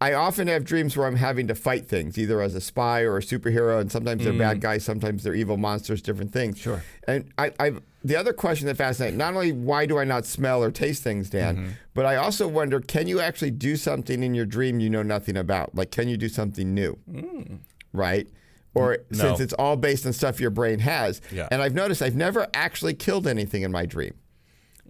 [0.00, 3.16] I often have dreams where I'm having to fight things, either as a spy or
[3.16, 4.60] a superhero, and sometimes they're bad mm.
[4.60, 6.58] guys, sometimes they're evil monsters, different things.
[6.58, 6.84] Sure.
[7.08, 7.72] And I, I,
[8.04, 11.30] the other question that fascinates not only why do I not smell or taste things,
[11.30, 11.68] Dan, mm-hmm.
[11.94, 15.36] but I also wonder, can you actually do something in your dream you know nothing
[15.36, 15.74] about?
[15.74, 16.96] Like, can you do something new?
[17.10, 17.58] Mm.
[17.92, 18.28] Right.
[18.74, 19.18] Or No.
[19.18, 21.20] since it's all based on stuff your brain has.
[21.32, 21.48] Yeah.
[21.50, 24.14] And I've noticed I've never actually killed anything in my dream.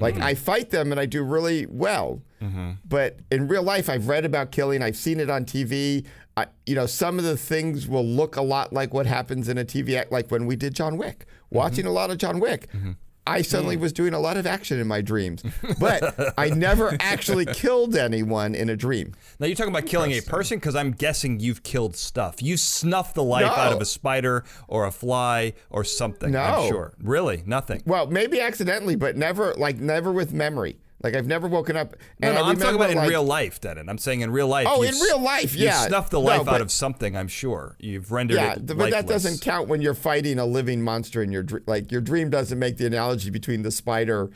[0.00, 0.24] Like mm-hmm.
[0.24, 2.22] I fight them and I do really well.
[2.42, 2.72] Mm-hmm.
[2.88, 4.82] But in real life, I've read about killing.
[4.82, 6.06] I've seen it on TV.
[6.37, 9.58] I, you know, some of the things will look a lot like what happens in
[9.58, 10.12] a TV act.
[10.12, 11.56] Like when we did John Wick, mm-hmm.
[11.56, 12.68] watching a lot of John Wick.
[13.28, 13.80] I suddenly mm.
[13.80, 15.42] was doing a lot of action in my dreams,
[15.78, 19.14] but I never actually killed anyone in a dream.
[19.38, 22.42] Now you're talking about killing a person because I'm guessing you've killed stuff.
[22.42, 23.52] You snuffed the life No.
[23.52, 26.34] out of a spider or a fly or something.
[26.34, 26.68] I'm No.
[26.68, 26.94] sure.
[27.02, 27.82] Really, nothing.
[27.84, 30.78] Well, maybe accidentally, but never like never with memory.
[31.02, 31.94] Like I've never woken up.
[32.18, 33.88] No, And no, I I'm talking remember, about in like- real life, Dennin.
[33.88, 34.66] I'm saying in real life.
[34.68, 35.61] Oh, you've in real life, yeah.
[35.61, 35.87] you yeah.
[35.87, 37.16] snuffed the No, life out of something.
[37.16, 40.44] I'm sure you've rendered Yeah, it th- but that doesn't count when you're fighting a
[40.46, 41.62] living monster in your dream.
[41.66, 44.30] Like your dream doesn't make the analogy between the spider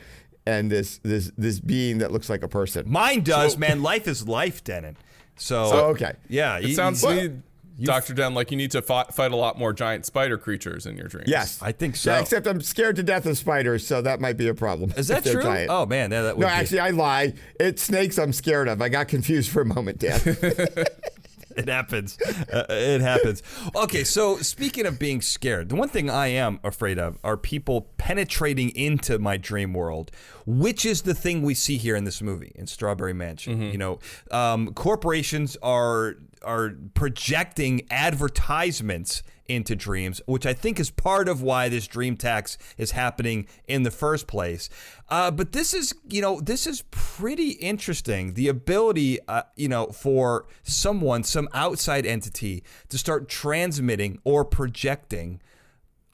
[0.47, 2.85] and this this this being that looks like a person.
[2.89, 3.83] Mine does, man.
[3.83, 4.97] Life is life, Dennin.
[5.37, 6.13] So, Oh, okay.
[6.29, 7.43] yeah, It you- sounds you-
[7.77, 8.15] to me, Dr.
[8.15, 11.09] Den, like you need to fight, fight a lot more giant spider creatures in your
[11.09, 11.29] dreams.
[11.29, 12.13] Yes, I think so.
[12.13, 14.93] Yeah, except I'm scared to death of spiders, so that might be a problem.
[14.97, 15.43] Is that true?
[15.43, 15.71] giant.
[15.71, 17.35] Oh man, that, that would no, be- actually, I lie.
[17.59, 18.81] It's snakes I'm scared of.
[18.83, 20.21] I got confused for a moment, Dan.
[21.57, 22.19] it happens.
[22.53, 23.43] Uh, it happens.
[23.75, 27.89] Okay, so speaking of being scared, the one thing I am afraid of are people
[27.97, 30.11] penetrating into my dream world,
[30.47, 33.61] which is the thing we see here in this movie in Strawberry Mansion.
[33.73, 33.99] You know,
[34.31, 39.23] um, corporations are are projecting advertisements
[39.55, 43.83] into dreams, which I think is part of why this dream tax is happening in
[43.83, 44.71] the first place.
[45.11, 48.35] Uh, but this is, you know, this is pretty interesting.
[48.35, 55.41] The ability, uh, you know, for someone, some outside entity, to start transmitting or projecting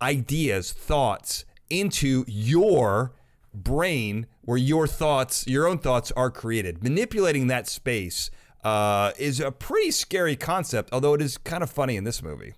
[0.02, 3.12] ideas, thoughts into your
[3.54, 6.82] brain where your thoughts, your own thoughts are created.
[6.82, 8.30] Manipulating that space
[8.64, 12.54] uh, is a pretty scary concept, although it is kind of funny in this movie.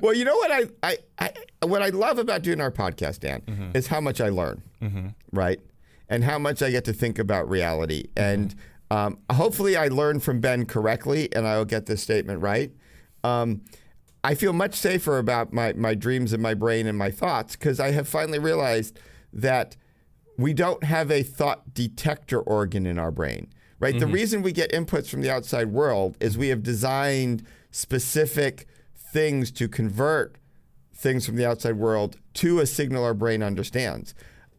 [0.00, 0.98] Well, you know what I, I,
[1.60, 3.76] I what I love about doing our podcast, Dan, Mm-hmm.
[3.76, 4.62] is how much I learn,
[5.32, 5.60] right?
[6.08, 8.04] And how much I get to think about reality.
[8.14, 8.22] Mm-hmm.
[8.32, 8.54] And
[8.90, 12.72] um, hopefully, I learn from Ben correctly, and I will get this statement right.
[13.24, 13.62] Um,
[14.24, 17.78] I feel much safer about my, my dreams and my brain and my thoughts because
[17.78, 18.98] I have finally realized
[19.32, 19.76] that
[20.38, 23.48] we don't have a thought detector organ in our brain.
[23.80, 23.94] right?
[23.94, 24.00] Mm-hmm.
[24.00, 28.66] The reason we get inputs from the outside world is we have designed specific
[29.12, 30.36] things to convert
[30.94, 34.14] things from the outside world to a signal our brain understands.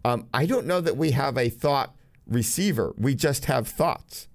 [0.06, 1.94] Um, I don't know that we have a thought
[2.26, 2.94] receiver.
[2.98, 4.28] We just have thoughts.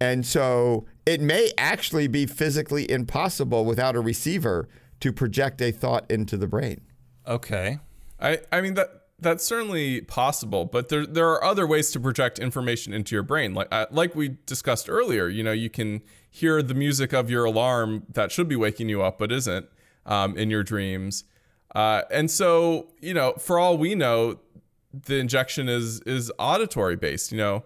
[0.00, 6.10] And so it may actually be physically impossible without a receiver to project a thought
[6.10, 6.80] into the brain.
[7.26, 7.78] Okay.
[8.20, 12.40] I, I mean that that's certainly possible, but there there are other ways to project
[12.40, 13.54] information into your brain.
[13.54, 16.02] Like uh, like we discussed earlier, you know, you can
[16.34, 19.66] hear the music of your alarm that should be waking you up but isn't
[20.06, 21.24] um, in your dreams,
[21.74, 24.38] uh, and so you know, for all we know,
[24.92, 27.30] the injection is is auditory based.
[27.30, 27.64] You know,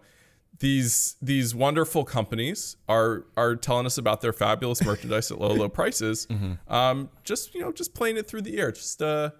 [0.59, 5.69] these these wonderful companies are are telling us about their fabulous merchandise at low low
[5.69, 6.27] prices.
[6.69, 9.31] Um, just you know, just playing it through the ear, just uh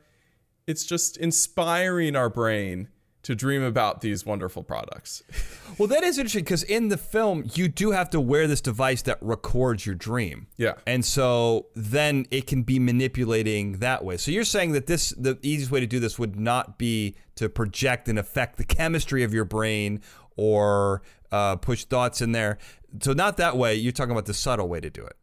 [0.67, 2.89] it's just inspiring our brain
[3.27, 5.23] to dream about these wonderful products.
[5.79, 9.03] Well, that is interesting because in the film, you do have to wear this device
[9.03, 10.47] that records your dream.
[10.57, 10.73] Yeah.
[10.87, 14.17] And so then it can be manipulating that way.
[14.17, 17.51] So you're saying that this, the easiest way to do this would not be to
[17.51, 20.01] project and affect the chemistry of your brain
[20.39, 22.57] or uh, push thoughts in there.
[23.03, 23.75] So not that way.
[23.75, 25.17] You're talking about the subtle way to do it.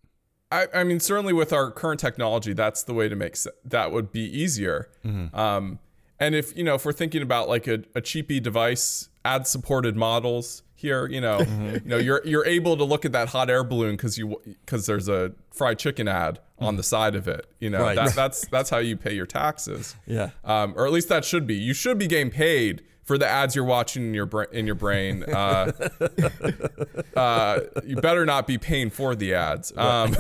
[0.52, 3.92] I, I mean, certainly with our current technology, that's the way to make se- that
[3.92, 4.92] would be easier.
[5.34, 5.80] Um,
[6.26, 9.96] and if you know, if we're thinking about like a, a cheapy device, ad supported
[9.96, 13.64] models here, you know, you know, you're you're able to look at that hot air
[13.64, 17.46] balloon because you because there's a fried chicken ad on the side of it.
[17.60, 17.96] You know, Right.
[17.96, 19.96] that, that's that's how you pay your taxes.
[20.06, 20.30] Yeah.
[20.44, 21.56] um, or at least that should be.
[21.56, 24.76] You should be getting paid for the ads you're watching in your bra- in your
[24.76, 25.24] brain.
[25.24, 25.72] Uh,
[27.16, 29.72] uh, you better not be paying for the ads.
[29.78, 30.16] Um,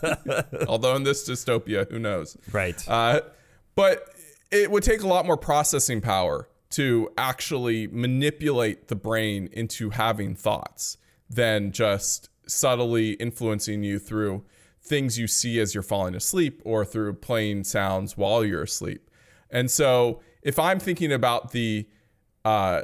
[0.68, 2.36] although in this dystopia, who knows?
[2.52, 2.82] Right.
[2.88, 3.20] Uh,
[3.74, 4.08] but
[4.50, 10.34] it would take a lot more processing power to actually manipulate the brain into having
[10.34, 10.98] thoughts
[11.30, 14.44] than just subtly influencing you through
[14.82, 19.10] things you see as you're falling asleep or through playing sounds while you're asleep.
[19.50, 21.86] And so if I'm thinking about the
[22.44, 22.82] uh,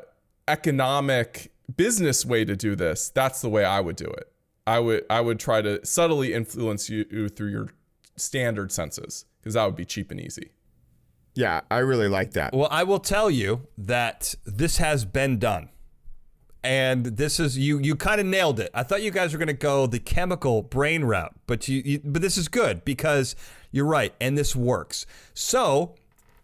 [0.49, 4.31] economic business way to do this, that's the way I would do it.
[4.67, 7.69] I would I would try to subtly influence you, through your
[8.17, 10.53] standard senses because that would be cheap and easy.
[11.35, 12.55] Yeah, I really like that.
[12.55, 15.71] Well, I will tell you that this has been done.
[16.63, 18.71] And this is you you kind of nailed it.
[18.73, 22.01] I thought you guys were going to go the chemical brain route, but you, you
[22.03, 23.37] but this is good because
[23.71, 25.05] you're right and this works.
[25.35, 25.95] So,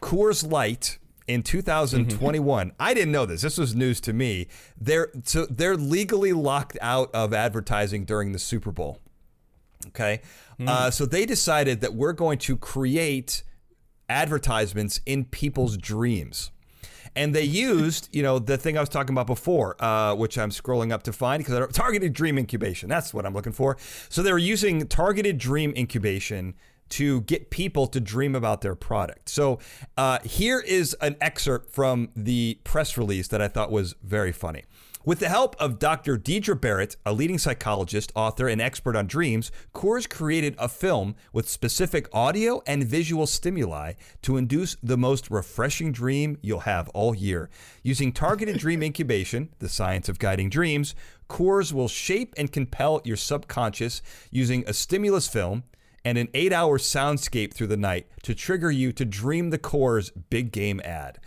[0.03, 3.41] Coors Light in 2021, I didn't know this.
[3.41, 4.49] This was news to me.
[4.79, 8.99] They're so they're legally locked out of advertising during the Super Bowl.
[9.87, 10.21] Okay.
[10.67, 13.43] Uh, so they decided that we're going to create
[14.11, 16.51] advertisements in people's dreams.
[17.17, 20.51] And they used, you know, the thing I was talking about before, uh, which I'm
[20.51, 22.89] scrolling up to find because targeted dream incubation.
[22.89, 23.77] That's what I'm looking for.
[24.09, 26.55] So they were using targeted dream incubation
[26.91, 29.29] to get people to dream about their product.
[29.29, 29.59] So
[29.97, 34.65] uh, here is an excerpt from the press release that I thought was very funny.
[35.03, 36.19] With the help of Dr.
[36.19, 41.49] Deirdre Barrett, a leading psychologist, author, and expert on dreams, Coors created a film with
[41.49, 47.49] specific audio and visual stimuli to induce the most refreshing dream you'll have all year.
[47.83, 50.95] Using targeted dream incubation, the science of guiding dreams,
[51.31, 55.65] Coors will shape and compel your subconscious using a stimulus film
[56.05, 60.11] and an eight hour soundscape through the night to trigger you to dream the Coors
[60.29, 61.19] big game ad.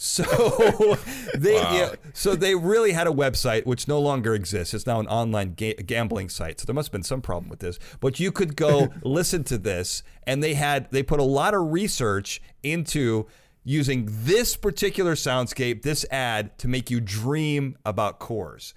[0.00, 0.22] So
[1.34, 4.72] they yeah, so they really had a website which no longer exists.
[4.72, 6.60] It's now an online ga- gambling site.
[6.60, 7.80] So there must have been some problem with this.
[7.98, 11.72] But you could go listen to this, and they had they put a lot of
[11.72, 13.26] research into
[13.64, 18.74] using this particular soundscape, this ad, to make you dream about Coors.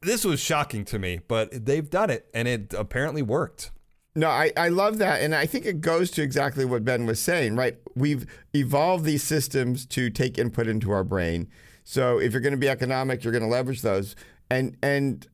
[0.00, 3.70] This was shocking to me, but they've done it, and it apparently worked.
[4.16, 5.22] No, I, I love that.
[5.22, 7.76] And I think it goes to exactly what Ben was saying, right?
[7.96, 11.48] We've evolved these systems to take input into our brain.
[11.82, 14.14] So if you're going to be economic, you're going to leverage those.
[14.50, 15.26] And and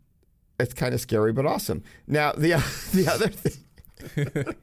[0.59, 1.83] it's kind of scary, but awesome.
[2.07, 2.53] Now, the,
[2.93, 3.65] the other thing.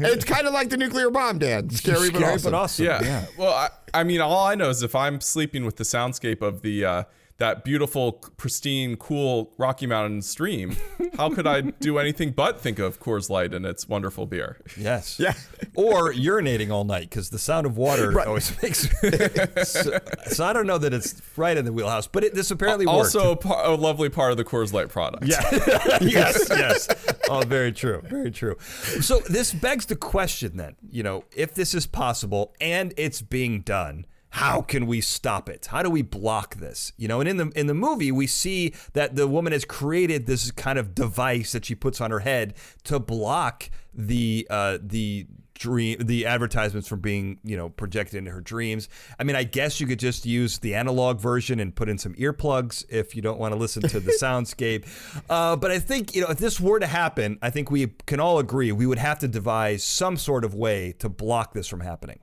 [0.00, 1.70] it's kind of like the nuclear bomb, Dan.
[1.70, 2.52] Scary, but Scary, awesome.
[2.52, 2.84] but awesome.
[2.84, 3.26] Yeah.
[3.36, 6.62] Well, I, I mean, all I know is if I'm sleeping with the soundscape of
[6.62, 7.02] the uh,
[7.38, 10.76] that beautiful, pristine, cool Rocky Mountain stream,
[11.16, 14.58] how could I do anything but think of Coors Light and its wonderful beer?
[14.76, 15.18] Yes.
[15.28, 15.34] Yeah.
[15.74, 18.26] Or urinating all night because the sound of water Right.
[18.26, 18.88] always makes.
[19.68, 22.86] so, so I don't know that it's right in the wheelhouse, but it, this apparently
[22.86, 23.14] worked.
[23.14, 25.24] Also, a lovely part of the Coors Light product.
[25.26, 25.40] Yeah.
[26.00, 26.48] yes.
[26.50, 26.88] Yes.
[27.28, 28.00] Oh, very true.
[28.04, 28.56] Very true.
[29.00, 30.76] So this begs the question then.
[30.90, 35.66] You know, if this is possible and it's being done, how can we stop it?
[35.66, 36.92] How do we block this?
[36.96, 40.26] You know, and in the in the movie we see that the woman has created
[40.26, 42.54] this kind of device that she puts on her head
[42.84, 48.40] to block the uh, the dream the advertisements from being you know projected into her
[48.40, 51.98] dreams i mean i guess you could just use the analog version and put in
[51.98, 54.86] some earplugs if you don't want to listen to the soundscape
[55.28, 58.20] uh, but i think you know if this were to happen i think we can
[58.20, 61.80] all agree we would have to devise some sort of way to block this from
[61.80, 62.20] happening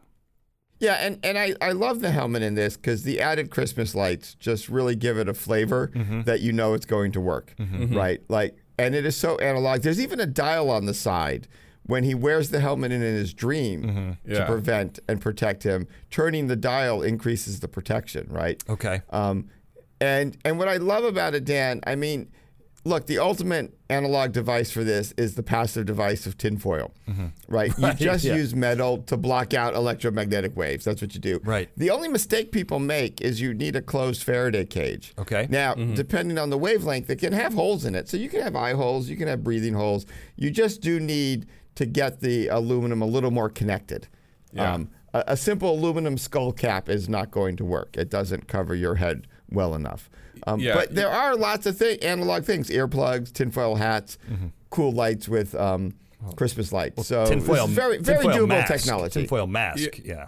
[0.80, 4.36] Yeah, and, and I, I love the helmet in this because the added Christmas lights
[4.36, 6.24] just really give it a flavor mm-hmm.
[6.24, 7.84] that you know it's going to work, mm-hmm.
[7.84, 7.98] Mm-hmm.
[7.98, 8.22] right?
[8.28, 9.82] Like, and it is so analog.
[9.82, 11.48] There's even a dial on the side
[11.84, 14.46] when he wears the helmet in his dream to Yeah.
[14.46, 15.88] prevent and protect him.
[16.10, 18.62] Turning the dial increases the protection, right?
[18.68, 19.50] okay Um,
[20.02, 22.28] and and what I love about it, Dan, I mean,
[22.86, 26.92] look, the ultimate analog device for this is the passive device of tinfoil,
[27.48, 27.72] right?
[27.78, 28.36] You Right, just yeah.
[28.36, 30.86] use metal to block out electromagnetic waves.
[30.86, 31.40] That's what you do.
[31.44, 31.70] Right.
[31.76, 35.14] The only mistake people make is you need a closed Faraday cage.
[35.20, 35.48] Okay.
[35.50, 38.08] Now, depending on the wavelength, it can have holes in it.
[38.08, 40.06] So you can have eye holes, you can have breathing holes.
[40.36, 44.08] You just do need to get the aluminum a little more connected.
[44.54, 44.74] Yeah.
[44.74, 47.98] Um, a, a simple aluminum skull cap is not going to work.
[47.98, 50.10] It doesn't cover your head well enough.
[50.48, 50.74] Um, Yeah.
[50.76, 54.18] But there are lots of thing, analog things: earplugs, tinfoil hats,
[54.70, 55.94] cool lights with um,
[56.36, 57.08] Christmas lights.
[57.08, 59.20] so tinfoil very, very tinfoil doable mask, technology.
[59.22, 60.28] tinfoil mask yeah.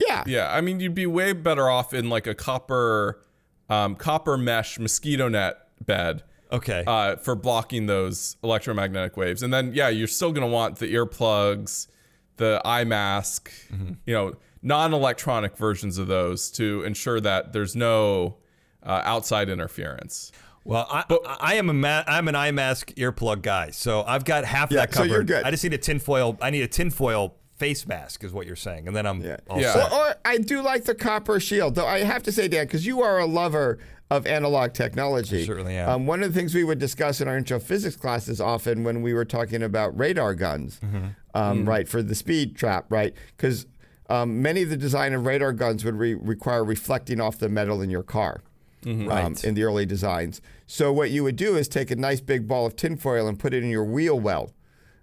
[0.00, 0.22] Yeah.
[0.26, 3.20] Yeah, I mean, you'd be way better off in like a copper,
[3.68, 6.22] um, copper mesh mosquito net bed.
[6.50, 6.82] Okay.
[6.86, 11.88] Uh, for blocking those electromagnetic waves, and then yeah, you're still gonna want the earplugs,
[12.36, 13.92] the eye mask, Mm-hmm.
[14.06, 18.36] you know, non-electronic versions of those to ensure that there's no
[18.82, 20.32] uh, outside interference.
[20.64, 21.04] Well, I,
[21.40, 24.80] I am a ma- I'm an eye mask earplug guy, so I've got half Yeah,
[24.86, 25.44] that so you're good.
[25.44, 26.36] I just need a tinfoil.
[26.42, 29.38] I need a tinfoil face mask, is what you're saying, and then I'm Yeah.
[29.48, 29.72] all Yeah.
[29.72, 29.92] set.
[29.92, 32.84] Or, or I do like the copper shield, though I have to say, Dan, because
[32.86, 33.78] you are a lover
[34.10, 35.42] of analog technology.
[35.42, 35.88] I certainly am.
[35.88, 39.02] Um, one of the things we would discuss in our intro physics classes often when
[39.02, 41.06] we were talking about radar guns, Mm-hmm.
[41.34, 41.68] um, Mm.
[41.68, 43.12] right, for the speed trap, right?
[43.36, 43.66] Because
[44.10, 47.82] um, many of the design of radar guns would re- require reflecting off the metal
[47.82, 48.40] in your car.
[48.86, 49.44] Um, Right.
[49.44, 50.40] in the early designs.
[50.66, 53.52] So what you would do is take a nice big ball of tinfoil and put
[53.52, 54.52] it in your wheel well,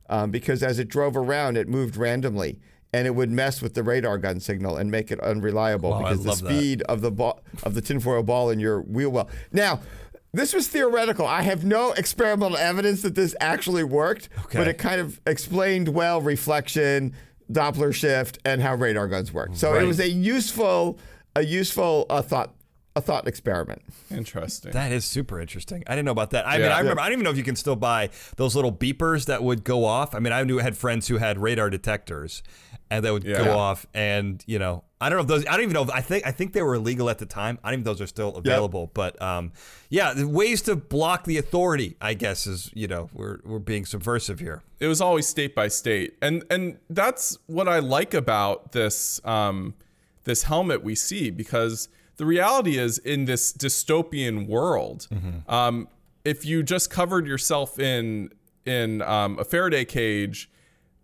[0.09, 2.59] um, because as it drove around, it moved randomly,
[2.93, 6.23] and it would mess with the radar gun signal and make it unreliable Wow, because
[6.23, 6.47] the love that.
[6.57, 9.29] speed of the ball of the tinfoil ball in your wheel well.
[9.51, 9.81] Now.
[10.33, 11.25] This was theoretical.
[11.25, 16.19] I have no experimental evidence that this actually worked, but it kind of explained well
[16.19, 17.13] reflection,
[17.49, 19.51] Doppler shift, and how radar guns work.
[19.53, 19.83] So Right.
[19.83, 20.99] it was a useful,
[21.37, 22.53] a useful uh, thought,
[22.95, 23.81] a thought experiment.
[24.09, 24.71] Interesting.
[24.71, 25.83] That is super interesting.
[25.87, 26.47] I didn't know about that.
[26.47, 27.01] I mean, I remember.
[27.01, 29.83] I don't even know if you can still buy those little beepers that would go
[29.85, 30.15] off.
[30.15, 32.41] I mean, I knew I had friends who had radar detectors,
[32.89, 33.43] and that would Yeah.
[33.43, 33.85] go off.
[33.93, 35.45] And you know, I don't know if those.
[35.45, 35.83] I don't even know.
[35.83, 37.59] If, I think I think they were illegal at the time.
[37.63, 38.89] I don't even know if those are still available.
[38.93, 39.51] But um,
[39.89, 41.97] yeah, the ways to block the authority.
[41.99, 44.63] I guess is you know we're we're being subversive here.
[44.79, 49.73] it was always state by state and and that's what i like about this um
[50.25, 51.87] this helmet we see because
[52.17, 55.07] the reality is in this dystopian world
[55.47, 55.87] um
[56.23, 58.29] if you just covered yourself in
[58.65, 60.49] in um, a faraday cage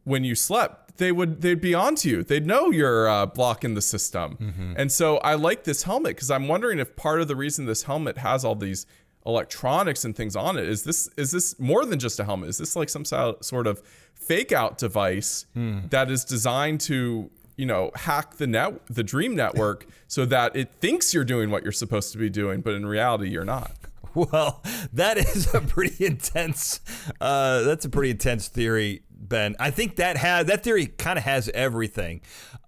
[0.03, 2.23] when you slept they would they'd be onto you.
[2.23, 4.73] They'd know you're uh, blocking the system.
[4.77, 7.83] And so i like this helmet because i'm wondering if part of the reason this
[7.83, 8.85] helmet has all these
[9.25, 12.49] electronics and things on it is this is this more than just a helmet?
[12.49, 13.81] Is this like some sort of
[14.15, 15.45] fake out device
[15.89, 17.29] that is designed to
[17.61, 21.61] you know hack the net the dream network so that it thinks you're doing what
[21.61, 23.71] you're supposed to be doing but in reality you're not
[24.13, 26.81] Well, that is a pretty intense.
[27.21, 29.55] Uh, that's a pretty intense theory, Ben.
[29.57, 32.19] I think that has that theory kind of has everything,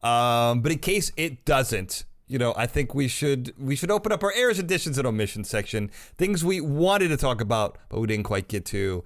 [0.04, 4.14] um, but in case it doesn't, you know, I think we should we should open
[4.14, 5.92] up our errors, additions, and omissions section.
[6.18, 9.04] Things we wanted to talk about, but we didn't quite get to.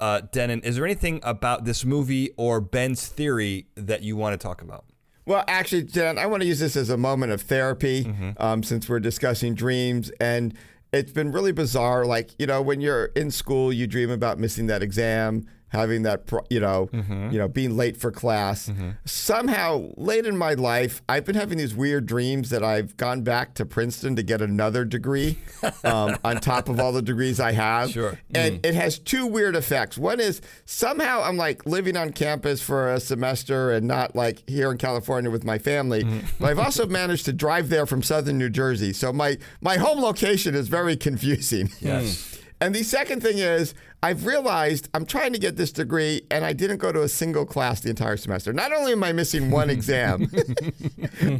[0.00, 4.44] Uh, Dennin, is there anything about this movie or Ben's theory that you want to
[4.44, 4.86] talk about?
[5.26, 8.30] Well, actually, Jen, I want to use this as a moment of therapy Mm-hmm.
[8.38, 10.10] um, since we're discussing dreams.
[10.20, 10.54] And
[10.92, 12.06] it's been really bizarre.
[12.06, 16.22] Like, you know, when you're in school, you dream about missing that exam, having that,
[16.50, 17.30] you know, Mm-hmm.
[17.30, 18.70] you know, being late for class.
[19.04, 23.54] Somehow, late in my life, I've been having these weird dreams that I've gone back
[23.54, 25.38] to Princeton to get another degree
[25.84, 27.90] um, on top of all the degrees I have.
[27.90, 28.18] Sure.
[28.34, 29.96] And it has two weird effects.
[29.98, 34.70] One is somehow I'm like living on campus for a semester and not like here
[34.70, 36.04] in California with my family.
[36.38, 38.92] But I've also managed to drive there from southern New Jersey.
[38.92, 41.70] So my my home location is very confusing.
[41.80, 42.32] Yes.
[42.60, 46.52] And the second thing is, I've realized I'm trying to get this degree, and I
[46.52, 48.52] didn't go to a single class the entire semester.
[48.52, 50.30] Not only am I missing one exam,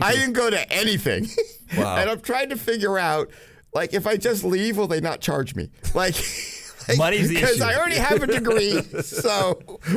[0.01, 1.29] I didn't go to anything.
[1.77, 1.97] Wow.
[1.99, 3.31] and I'm trying to figure out,
[3.75, 5.71] like, if I just leave, will they not charge me?
[5.95, 6.17] Like.
[6.97, 7.61] Money's the Because.
[7.61, 9.55] I already have a degree, so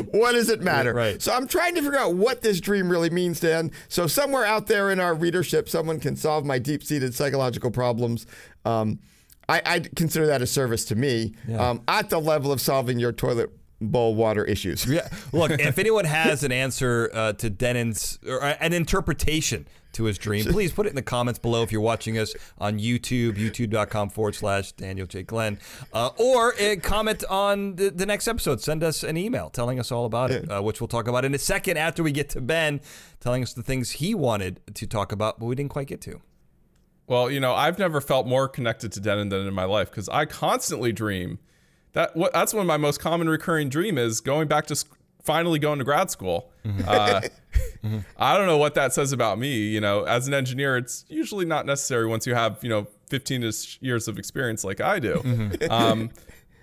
[0.10, 0.92] what does it matter?
[0.92, 1.22] Right.
[1.22, 3.70] So I'm trying to figure out what this dream really means, Dan.
[3.90, 8.26] So somewhere out there in our readership, someone can solve my deep-seated psychological problems.
[8.66, 8.98] Um,
[9.50, 13.12] I, I consider that a service to me um, at the level of solving your
[13.12, 13.50] toilet
[13.82, 14.86] bowl water issues.
[14.86, 15.08] Yeah.
[15.34, 20.18] Look, if anyone has an answer uh, to Dennin's or uh, an interpretation to his
[20.18, 24.10] dream, please put it in the comments below if you're watching us on YouTube, youtube.com
[24.10, 25.24] forward slash Daniel J.
[25.24, 25.60] Glenn.
[25.94, 28.62] Uh, or uh, comment on the, the next episode.
[28.62, 31.34] Send us an email telling us all about it, uh, which we'll talk about in
[31.34, 32.82] a second after we get to Ben
[33.20, 36.22] telling us the things he wanted to talk about, but we didn't quite get to.
[37.10, 40.08] Well, you know, I've never felt more connected to Dennin than in my life because
[40.10, 41.40] I constantly dream
[41.94, 44.96] that what that's one of my most common recurring dream is going back to sc-
[45.24, 46.52] finally going to grad school.
[46.88, 47.22] Uh,
[48.18, 49.70] I don't know what that says about me.
[49.70, 53.42] You know, as an engineer, it's usually not necessary once you have you know 15
[53.82, 55.22] years of experience like I do.
[55.70, 56.12] Um,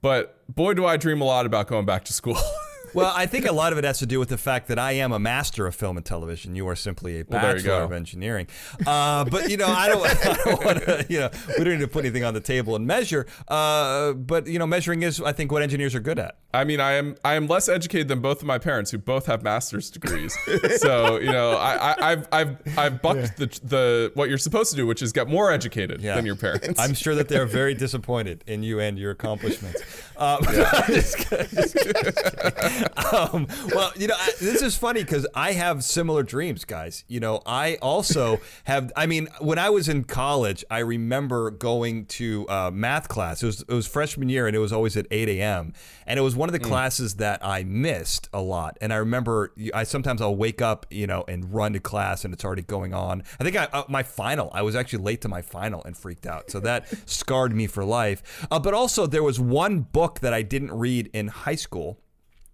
[0.01, 2.39] but boy, do I dream a lot about going back to school.
[2.97, 4.93] Well, I think a lot of it has to do with the fact that I
[4.93, 6.57] am a master of film and television.
[6.57, 8.47] You are simply a Well, bachelor of engineering.
[8.87, 11.07] Uh, but you know, I don't, I don't want to.
[11.09, 13.27] You know, we don't need to put anything on the table and measure.
[13.49, 16.39] Uh, but you know, measuring is, I think, what engineers are good at.
[16.55, 19.27] I mean, I am I am less educated than both of my parents, who both
[19.27, 20.37] have master's degrees.
[20.79, 24.77] so you know, I, I, I've I've I've bucked the the what you're supposed to
[24.77, 26.15] do, which is get more educated Yeah.
[26.17, 26.81] than your parents.
[26.81, 29.83] I'm sure that they're very disappointed in you and your accomplishments.
[30.17, 30.43] Um,
[30.87, 32.86] just kidding, just kidding.
[33.17, 37.05] Um, well, you know, I, this is funny because I have similar dreams, guys.
[37.09, 38.93] You know, I also have.
[38.97, 43.43] I mean, when I was in college, I remember going to uh, math class.
[43.43, 45.73] It was it was freshman year, and it was always at 8 a.m.
[46.07, 48.77] And it was one of the classes that I missed a lot.
[48.81, 52.35] And I remember, I sometimes I'll wake up, you know, and run to class, and
[52.35, 53.23] it's already going on.
[53.41, 54.51] I think I uh, my final.
[54.53, 56.51] I was actually late to my final and freaked out.
[56.51, 58.47] So that scarred me for life.
[58.51, 61.99] Uh, but also, there was one book that I didn't read in high school.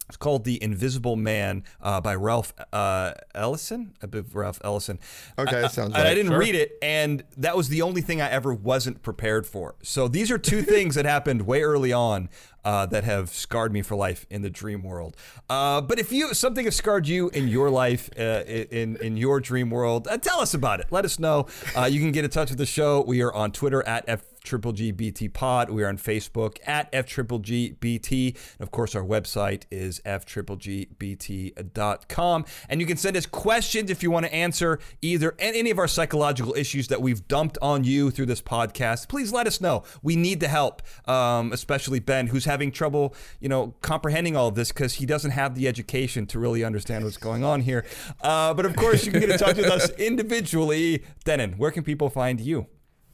[0.09, 3.95] It's called The Invisible Man uh, by Ralph uh, Ellison.
[4.03, 4.99] I believe Ralph Ellison.
[5.39, 6.39] Okay, I- that sounds I, I didn't Sure.
[6.39, 9.75] read it, and that was the only thing I ever wasn't prepared for.
[9.83, 12.29] So these are two things that happened way early on
[12.65, 15.17] uh, that have scarred me for life in the dream world.
[15.49, 19.41] Uh, but if you something has scarred you in your life, uh, in in your
[19.41, 20.87] dream world, uh, tell us about it.
[20.91, 21.47] Let us know.
[21.77, 23.01] Uh, you can get in touch with the show.
[23.03, 25.71] We are on Twitter at F triple GBT pod.
[25.71, 28.37] We are on Facebook at F triple GBT.
[28.59, 32.45] And of course, our website is F triple GBT.com.
[32.69, 35.89] And you can send us questions if you want to answer either any of our
[35.89, 39.09] psychological issues that we've dumped on you through this podcast.
[39.09, 39.85] Please let us know.
[40.03, 44.55] We need the help, um, especially Ben, who's having trouble, you know, comprehending all of
[44.55, 47.85] this because he doesn't have the education to really understand what's going on here.
[48.21, 51.05] Uh, but of course, you can get in touch with us individually.
[51.25, 52.67] Dennin, where can people find you?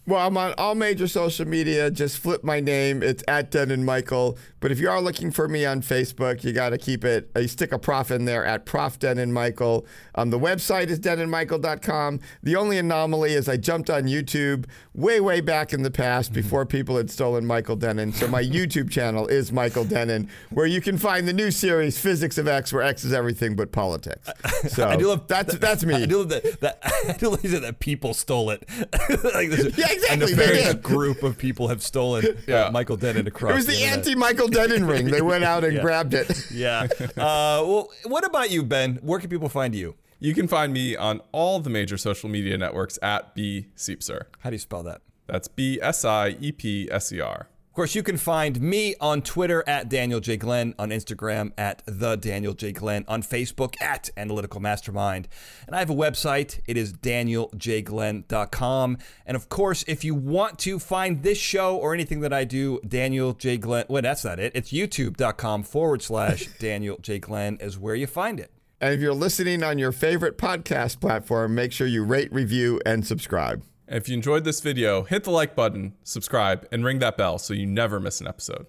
[0.08, 1.90] Well, I'm on all major social media.
[1.90, 3.02] Just flip my name.
[3.02, 4.38] It's at Dennin Michael.
[4.60, 7.30] But if you are looking for me on Facebook, you got to keep it.
[7.36, 9.86] uh, You stick a prof in there at Prof Dennin Michael.
[10.14, 12.20] Um, the website is denninmichael.com.
[12.42, 16.66] The only anomaly is I jumped on YouTube way, way back in the past before
[16.66, 18.12] people had stolen Michael Dennin.
[18.12, 22.38] So my YouTube channel is Michael Dennin, where you can find the new series Physics
[22.38, 24.28] of X, where X is everything but politics.
[24.68, 25.94] So I do love that's that's me.
[25.94, 26.60] I do love that.
[26.60, 26.78] that
[27.08, 28.64] I do love that people stole it.
[29.34, 33.26] like this, Yeah, exactly, A they nefarious group of people have stolen uh, Michael Dennin
[33.26, 33.52] across.
[33.52, 33.98] It was the internet.
[33.98, 35.06] anti-Michael Dennin ring.
[35.06, 35.82] They went out and Yeah.
[35.82, 36.30] grabbed it.
[36.50, 36.88] Yeah.
[37.00, 38.98] Uh, well, what about you, Ben?
[39.02, 39.94] Where can people find you?
[40.20, 44.22] You can find me on all the major social media networks at B Siepser.
[44.40, 45.00] How do you spell that?
[45.26, 47.48] That's B S I E P S E R.
[47.78, 50.36] Of course, you can find me on Twitter at Daniel J.
[50.36, 52.72] Glenn, on Instagram at The Daniel J.
[52.72, 55.28] Glenn, on Facebook at Analytical Mastermind.
[55.64, 56.58] And I have a website.
[56.66, 58.98] It is danieljglenn.com.
[59.24, 62.80] And of course, if you want to find this show or anything that I do,
[62.80, 63.58] Daniel J.
[63.58, 64.50] Glenn, well, that's not it.
[64.56, 67.20] It's youtube.com forward slash Daniel J.
[67.20, 68.50] Glenn is where you find it.
[68.80, 73.06] And if you're listening on your favorite podcast platform, make sure you rate, review, and
[73.06, 73.62] subscribe.
[73.88, 77.38] And if you enjoyed this video, hit the like button, subscribe, and ring that bell
[77.38, 78.66] so you never miss an episode.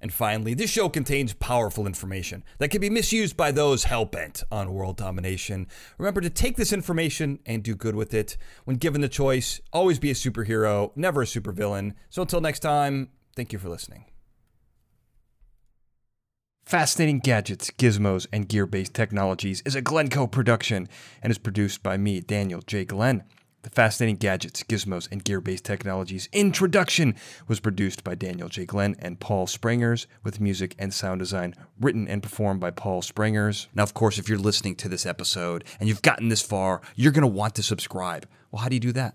[0.00, 4.42] And finally, this show contains powerful information that can be misused by those hell bent
[4.52, 5.66] on world domination.
[5.98, 8.36] Remember to take this information and do good with it.
[8.64, 11.94] When given the choice, always be a superhero, never a supervillain.
[12.08, 14.04] So until next time, thank you for listening.
[16.64, 20.88] Fascinating Gadgets, Gizmos, and Gear Based Technologies is a Glencoe production
[21.20, 22.84] and is produced by me, Daniel J.
[22.84, 23.24] Glenn.
[23.62, 27.14] The Fascinating Gadgets, Gizmos, and Gear Based Technologies introduction
[27.46, 28.66] was produced by Daniel J.
[28.66, 33.68] Glenn and Paul Sprangers, with music and sound design written and performed by Paul Sprangers.
[33.72, 37.12] Now, of course, if you're listening to this episode and you've gotten this far, you're
[37.12, 38.26] going to want to subscribe.
[38.50, 39.14] Well, how do you do that?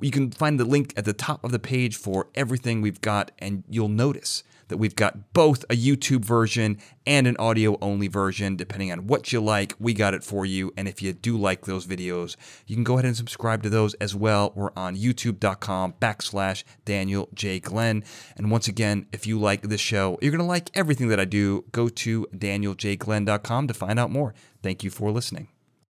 [0.00, 3.32] You can find the link at the top of the page for everything we've got,
[3.38, 8.56] and you'll notice that we've got both a YouTube version and an audio only version.
[8.56, 10.72] Depending on what you like, we got it for you.
[10.76, 12.36] And if you do like those videos,
[12.66, 14.52] you can go ahead and subscribe to those as well.
[14.54, 17.60] We're on youtube.com backslash Daniel J.
[17.60, 18.04] Glenn.
[18.36, 21.24] And once again, if you like this show, you're going to like everything that I
[21.24, 21.64] do.
[21.72, 24.34] Go to danieljglenn.com to find out more.
[24.62, 25.48] Thank you for listening.